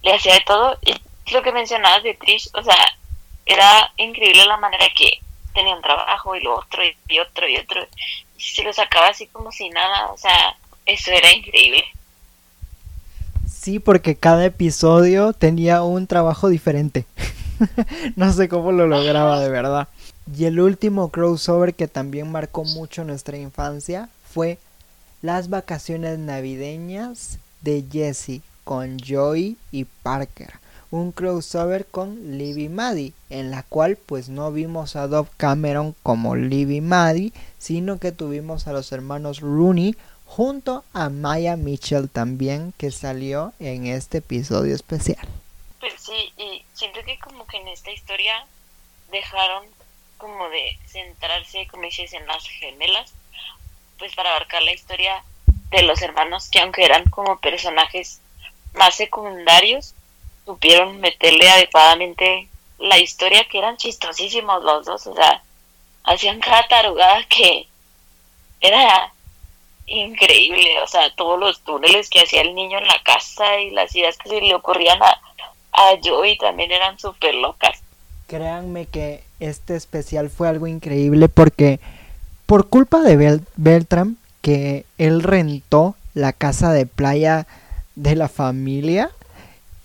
le 0.02 0.16
hacía 0.16 0.34
de 0.34 0.42
todo 0.42 0.76
y 0.82 0.96
lo 1.32 1.42
que 1.42 1.52
mencionabas 1.52 2.04
de 2.04 2.14
Trish, 2.16 2.50
o 2.54 2.64
sea, 2.64 2.78
era 3.46 3.92
increíble 3.98 4.46
la 4.46 4.58
manera 4.58 4.86
que 4.96 5.20
tenía 5.54 5.76
un 5.76 5.82
trabajo 5.82 6.36
y 6.36 6.42
lo 6.42 6.58
otro 6.58 6.82
y 7.08 7.20
otro 7.20 7.48
y 7.48 7.58
otro, 7.58 7.82
y 8.38 8.42
se 8.42 8.64
lo 8.64 8.72
sacaba 8.72 9.08
así 9.08 9.28
como 9.28 9.52
si 9.52 9.70
nada, 9.70 10.12
o 10.12 10.18
sea, 10.18 10.56
eso 10.86 11.12
era 11.12 11.32
increíble. 11.32 11.84
Sí, 13.48 13.80
porque 13.80 14.16
cada 14.16 14.46
episodio 14.46 15.34
tenía 15.34 15.84
un 15.84 16.08
trabajo 16.08 16.48
diferente. 16.48 17.06
no 18.16 18.32
sé 18.32 18.48
cómo 18.48 18.72
lo 18.72 18.88
lograba 18.88 19.40
de 19.40 19.50
verdad. 19.50 19.88
Y 20.38 20.46
el 20.46 20.60
último 20.60 21.10
crossover 21.10 21.74
que 21.74 21.88
también 21.88 22.32
marcó 22.32 22.64
mucho 22.64 23.04
nuestra 23.04 23.38
infancia 23.38 24.10
fue 24.32 24.60
las 25.22 25.50
vacaciones 25.50 26.20
navideñas 26.20 27.40
de 27.62 27.84
Jesse 27.92 28.42
con 28.64 28.98
Joey 29.00 29.58
y 29.72 29.86
Parker 29.86 30.54
un 30.92 31.12
crossover 31.12 31.86
con 31.86 32.38
Libby 32.38 32.70
Maddie, 32.70 33.14
en 33.30 33.52
la 33.52 33.64
cual 33.64 33.96
pues 33.96 34.30
no 34.30 34.52
vimos 34.52 34.96
a 34.96 35.08
Dove 35.08 35.30
Cameron 35.38 35.96
como 36.04 36.36
Libby 36.36 36.82
Maddie, 36.82 37.34
sino 37.58 38.00
que 38.00 38.12
tuvimos 38.12 38.68
a 38.68 38.74
los 38.74 38.92
hermanos 38.92 39.42
Rooney 39.42 39.96
junto 40.26 40.84
a 40.94 41.10
Maya 41.10 41.56
Mitchell 41.56 42.10
también 42.10 42.74
que 42.78 42.92
salió 42.92 43.54
en 43.60 43.88
este 43.88 44.20
episodio 44.20 44.76
especial. 44.76 45.28
Pues 45.80 45.94
sí, 45.98 46.34
y 46.38 46.64
siento 46.74 47.00
que 47.06 47.18
como 47.20 47.46
que 47.48 47.58
en 47.58 47.68
esta 47.68 47.92
historia 47.92 48.46
dejaron 49.12 49.66
como 50.18 50.50
de 50.50 50.78
centrarse, 50.86 51.68
como 51.72 51.84
dices, 51.84 52.14
en 52.14 52.28
las 52.28 52.44
gemelas, 52.48 53.14
pues 53.98 54.14
para 54.16 54.32
abarcar 54.32 54.62
la 54.64 54.74
historia 54.74 55.24
de 55.72 55.84
los 55.84 56.02
hermanos 56.02 56.50
que 56.50 56.60
aunque 56.60 56.84
eran 56.84 57.06
como 57.06 57.40
personajes 57.40 58.22
más 58.74 58.96
secundarios, 58.96 59.96
supieron 60.50 61.00
meterle 61.00 61.48
adecuadamente 61.48 62.48
la 62.80 62.98
historia 62.98 63.48
que 63.48 63.60
eran 63.60 63.78
chistosísimos 63.78 64.64
los 64.64 64.84
dos, 64.84 65.06
o 65.06 65.14
sea, 65.14 65.44
hacían 66.04 66.40
cada 66.40 66.68
tarugada 66.68 67.24
que 67.30 67.68
era 68.60 69.14
increíble, 69.86 70.82
o 70.84 70.88
sea, 70.88 71.14
todos 71.16 71.40
los 71.40 71.62
túneles 71.62 72.10
que 72.10 72.22
hacía 72.22 72.42
el 72.42 72.56
niño 72.56 72.80
en 72.80 72.88
la 72.88 73.00
casa 73.04 73.60
y 73.60 73.70
las 73.70 73.96
ideas 73.96 74.18
que 74.18 74.30
se 74.30 74.42
le 74.42 74.56
ocurrían 74.56 75.00
a, 75.04 75.22
a 75.74 76.00
Joey 76.04 76.36
también 76.40 76.72
eran 76.72 76.98
súper 76.98 77.36
locas. 77.36 77.84
Créanme 78.26 78.88
que 78.88 79.24
este 79.40 79.76
especial 79.76 80.32
fue 80.32 80.48
algo 80.48 80.66
increíble 80.66 81.30
porque 81.30 81.80
por 82.48 82.70
culpa 82.70 83.02
de 83.02 83.18
Bel 83.18 83.46
Beltram, 83.56 84.18
que 84.42 84.84
él 84.98 85.22
rentó 85.22 85.96
la 86.16 86.34
casa 86.34 86.74
de 86.74 86.88
playa 86.88 87.46
de 87.94 88.16
la 88.16 88.30
familia, 88.30 89.12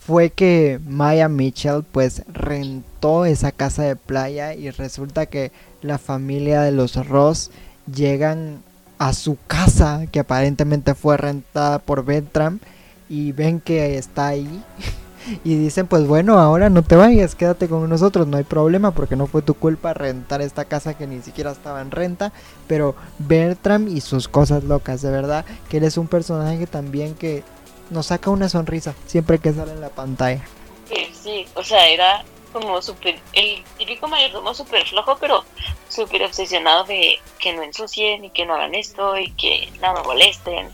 fue 0.07 0.31
que 0.31 0.81
Maya 0.87 1.29
Mitchell 1.29 1.83
pues 1.91 2.25
rentó 2.29 3.25
esa 3.25 3.53
casa 3.53 3.85
de 3.85 3.97
playa 3.97 4.55
y 4.55 4.71
resulta 4.71 5.27
que 5.27 5.51
la 5.81 5.97
familia 5.97 6.61
de 6.61 6.73
los 6.73 7.07
Ross 7.09 7.51
llegan 7.93 8.63
a 8.99 9.15
su 9.15 9.39
casa 9.47 10.07
que 10.13 10.21
aparentemente 10.21 10.95
fue 10.95 11.17
rentada 11.17 11.79
por 11.79 12.05
Beltram 12.05 12.61
y 13.09 13.33
ven 13.33 13.61
que 13.61 13.97
está 13.97 14.29
ahí 14.29 14.63
y 15.45 15.57
dicen 15.57 15.87
pues 15.87 16.07
bueno 16.07 16.39
ahora 16.39 16.69
no 16.69 16.83
te 16.83 16.97
vayas 16.97 17.35
quédate 17.35 17.67
con 17.67 17.89
nosotros 17.89 18.27
no 18.27 18.37
hay 18.37 18.45
problema 18.45 18.91
porque 18.91 19.17
no 19.17 19.27
fue 19.27 19.41
tu 19.41 19.55
culpa 19.55 19.95
rentar 19.95 20.43
esta 20.43 20.67
casa 20.67 20.95
que 20.95 21.07
ni 21.07 21.23
siquiera 21.23 21.51
estaba 21.51 21.81
en 21.81 21.91
renta 21.91 22.31
pero 22.67 22.95
Bertram 23.19 23.89
y 23.89 24.03
sus 24.03 24.29
cosas 24.29 24.65
locas 24.65 25.01
de 25.01 25.11
verdad 25.11 25.47
que 25.71 25.79
él 25.79 25.85
es 25.85 25.97
un 25.97 26.09
personaje 26.09 26.67
también 26.67 27.15
que 27.15 27.43
nos 27.91 28.07
saca 28.07 28.31
una 28.31 28.49
sonrisa 28.49 28.95
siempre 29.07 29.39
que 29.39 29.53
sale 29.53 29.73
en 29.73 29.81
la 29.81 29.91
pantalla 29.91 30.45
sí, 30.89 31.11
sí 31.13 31.47
o 31.55 31.63
sea 31.63 31.89
era 31.89 32.25
como 32.53 32.81
súper 32.81 33.19
el 33.33 33.65
típico 33.79 34.07
mayordomo 34.07 34.55
súper 34.55 34.87
flojo 34.87 35.17
pero 35.21 35.45
súper 35.89 36.23
obsesionado 36.23 36.85
de 36.85 37.19
que 37.39 37.53
no 37.53 37.63
ensucien 37.63 38.25
y 38.25 38.31
que 38.31 38.47
no 38.47 38.55
hagan 38.55 38.75
esto 38.75 39.19
y 39.19 39.31
que 39.33 39.71
no 39.81 39.93
me 39.95 40.03
molesten 40.03 40.71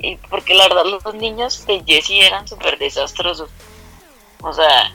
y 0.00 0.16
porque 0.16 0.54
la 0.54 0.68
verdad 0.68 0.84
los 0.84 1.14
niños 1.14 1.66
de 1.66 1.82
Jessie 1.86 2.26
eran 2.26 2.46
súper 2.48 2.78
desastrosos 2.78 3.50
o 4.42 4.52
sea, 4.52 4.92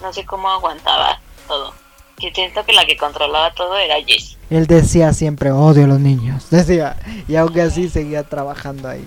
no 0.00 0.12
sé 0.12 0.24
cómo 0.24 0.48
aguantaba 0.48 1.20
todo. 1.46 1.74
Que 2.18 2.32
siento 2.32 2.64
que 2.64 2.72
la 2.72 2.86
que 2.86 2.96
controlaba 2.96 3.52
todo 3.52 3.76
era 3.76 3.96
Jess. 4.02 4.38
Él 4.48 4.66
decía 4.66 5.12
siempre, 5.12 5.50
odio 5.50 5.84
a 5.84 5.88
los 5.88 6.00
niños. 6.00 6.48
Decía, 6.50 6.96
y 7.28 7.36
aunque 7.36 7.62
así 7.62 7.88
seguía 7.88 8.22
trabajando 8.22 8.88
ahí. 8.88 9.06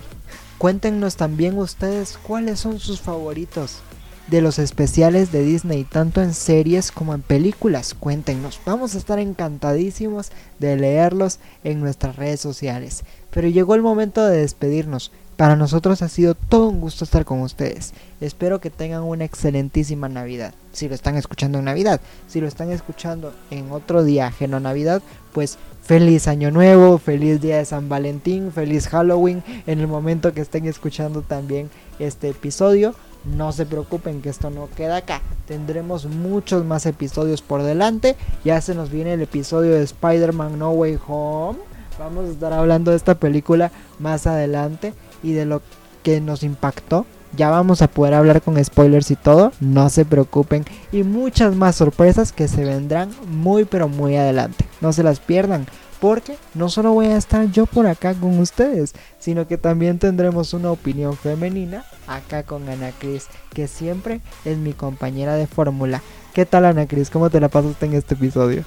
Cuéntenos 0.60 1.16
también 1.16 1.56
ustedes 1.56 2.18
cuáles 2.18 2.60
son 2.60 2.80
sus 2.80 3.00
favoritos 3.00 3.78
de 4.26 4.42
los 4.42 4.58
especiales 4.58 5.32
de 5.32 5.42
Disney, 5.42 5.84
tanto 5.84 6.20
en 6.20 6.34
series 6.34 6.92
como 6.92 7.14
en 7.14 7.22
películas. 7.22 7.94
Cuéntenos, 7.94 8.60
vamos 8.66 8.94
a 8.94 8.98
estar 8.98 9.18
encantadísimos 9.18 10.30
de 10.58 10.76
leerlos 10.76 11.38
en 11.64 11.80
nuestras 11.80 12.16
redes 12.16 12.40
sociales. 12.40 13.04
Pero 13.30 13.48
llegó 13.48 13.74
el 13.74 13.80
momento 13.80 14.22
de 14.26 14.36
despedirnos. 14.36 15.12
Para 15.40 15.56
nosotros 15.56 16.02
ha 16.02 16.10
sido 16.10 16.34
todo 16.34 16.68
un 16.68 16.82
gusto 16.82 17.02
estar 17.02 17.24
con 17.24 17.40
ustedes. 17.40 17.94
Espero 18.20 18.60
que 18.60 18.68
tengan 18.68 19.04
una 19.04 19.24
excelentísima 19.24 20.06
Navidad. 20.06 20.52
Si 20.70 20.86
lo 20.86 20.94
están 20.94 21.16
escuchando 21.16 21.58
en 21.58 21.64
Navidad, 21.64 22.02
si 22.28 22.42
lo 22.42 22.46
están 22.46 22.70
escuchando 22.70 23.32
en 23.50 23.72
otro 23.72 24.04
día 24.04 24.26
ajeno 24.26 24.58
a 24.58 24.60
Navidad, 24.60 25.00
pues 25.32 25.56
feliz 25.82 26.28
año 26.28 26.50
nuevo, 26.50 26.98
feliz 26.98 27.40
día 27.40 27.56
de 27.56 27.64
San 27.64 27.88
Valentín, 27.88 28.52
feliz 28.52 28.86
Halloween 28.88 29.42
en 29.66 29.80
el 29.80 29.86
momento 29.86 30.34
que 30.34 30.42
estén 30.42 30.66
escuchando 30.66 31.22
también 31.22 31.70
este 31.98 32.28
episodio. 32.28 32.94
No 33.24 33.52
se 33.52 33.64
preocupen 33.64 34.20
que 34.20 34.28
esto 34.28 34.50
no 34.50 34.68
queda 34.76 34.98
acá. 34.98 35.22
Tendremos 35.48 36.04
muchos 36.04 36.66
más 36.66 36.84
episodios 36.84 37.40
por 37.40 37.62
delante. 37.62 38.14
Ya 38.44 38.60
se 38.60 38.74
nos 38.74 38.90
viene 38.90 39.14
el 39.14 39.22
episodio 39.22 39.72
de 39.72 39.84
Spider-Man 39.84 40.58
No 40.58 40.72
Way 40.72 40.98
Home. 41.08 41.60
Vamos 41.98 42.28
a 42.28 42.32
estar 42.32 42.52
hablando 42.52 42.90
de 42.90 42.98
esta 42.98 43.14
película 43.14 43.72
más 43.98 44.26
adelante 44.26 44.92
y 45.22 45.32
de 45.32 45.46
lo 45.46 45.62
que 46.02 46.20
nos 46.20 46.42
impactó. 46.42 47.06
Ya 47.36 47.48
vamos 47.48 47.80
a 47.80 47.88
poder 47.88 48.14
hablar 48.14 48.42
con 48.42 48.62
spoilers 48.62 49.10
y 49.12 49.16
todo, 49.16 49.52
no 49.60 49.88
se 49.88 50.04
preocupen. 50.04 50.64
Y 50.90 51.04
muchas 51.04 51.54
más 51.54 51.76
sorpresas 51.76 52.32
que 52.32 52.48
se 52.48 52.64
vendrán 52.64 53.10
muy 53.28 53.64
pero 53.64 53.86
muy 53.86 54.16
adelante. 54.16 54.64
No 54.80 54.92
se 54.92 55.04
las 55.04 55.20
pierdan, 55.20 55.66
porque 56.00 56.36
no 56.54 56.68
solo 56.68 56.92
voy 56.92 57.06
a 57.06 57.16
estar 57.16 57.48
yo 57.52 57.66
por 57.66 57.86
acá 57.86 58.14
con 58.14 58.38
ustedes, 58.40 58.94
sino 59.20 59.46
que 59.46 59.58
también 59.58 59.98
tendremos 59.98 60.54
una 60.54 60.72
opinión 60.72 61.16
femenina 61.16 61.84
acá 62.08 62.42
con 62.42 62.68
Ana 62.68 62.90
Cris, 62.98 63.26
que 63.54 63.68
siempre 63.68 64.20
es 64.44 64.56
mi 64.56 64.72
compañera 64.72 65.34
de 65.34 65.46
fórmula. 65.46 66.02
¿Qué 66.34 66.46
tal 66.46 66.64
Ana 66.64 66.86
Cris? 66.86 67.10
¿Cómo 67.10 67.30
te 67.30 67.38
la 67.38 67.48
pasaste 67.48 67.86
en 67.86 67.94
este 67.94 68.14
episodio? 68.14 68.64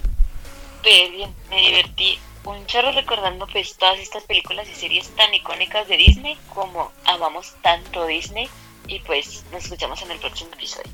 Bien, 0.84 1.32
me 1.50 1.58
divertí 1.58 2.18
un 2.46 2.66
chorro 2.66 2.92
recordando 2.92 3.48
pues 3.48 3.76
todas 3.78 4.00
estas 4.00 4.24
películas 4.24 4.68
y 4.70 4.76
series 4.76 5.10
tan 5.16 5.34
icónicas 5.34 5.88
de 5.88 5.98
Disney 5.98 6.38
como 6.54 6.92
amamos 7.06 7.54
tanto 7.62 8.06
Disney 8.06 8.50
y 8.88 9.00
pues 9.00 9.44
nos 9.52 9.64
escuchamos 9.64 10.02
en 10.02 10.12
el 10.12 10.20
próximo 10.20 10.52
episodio. 10.54 10.92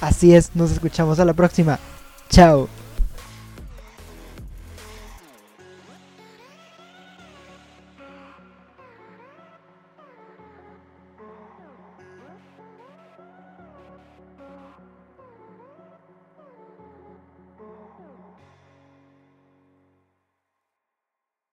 Así 0.00 0.34
es, 0.34 0.54
nos 0.54 0.70
escuchamos 0.70 1.18
a 1.18 1.24
la 1.24 1.32
próxima. 1.32 1.78
Chao. 2.28 2.68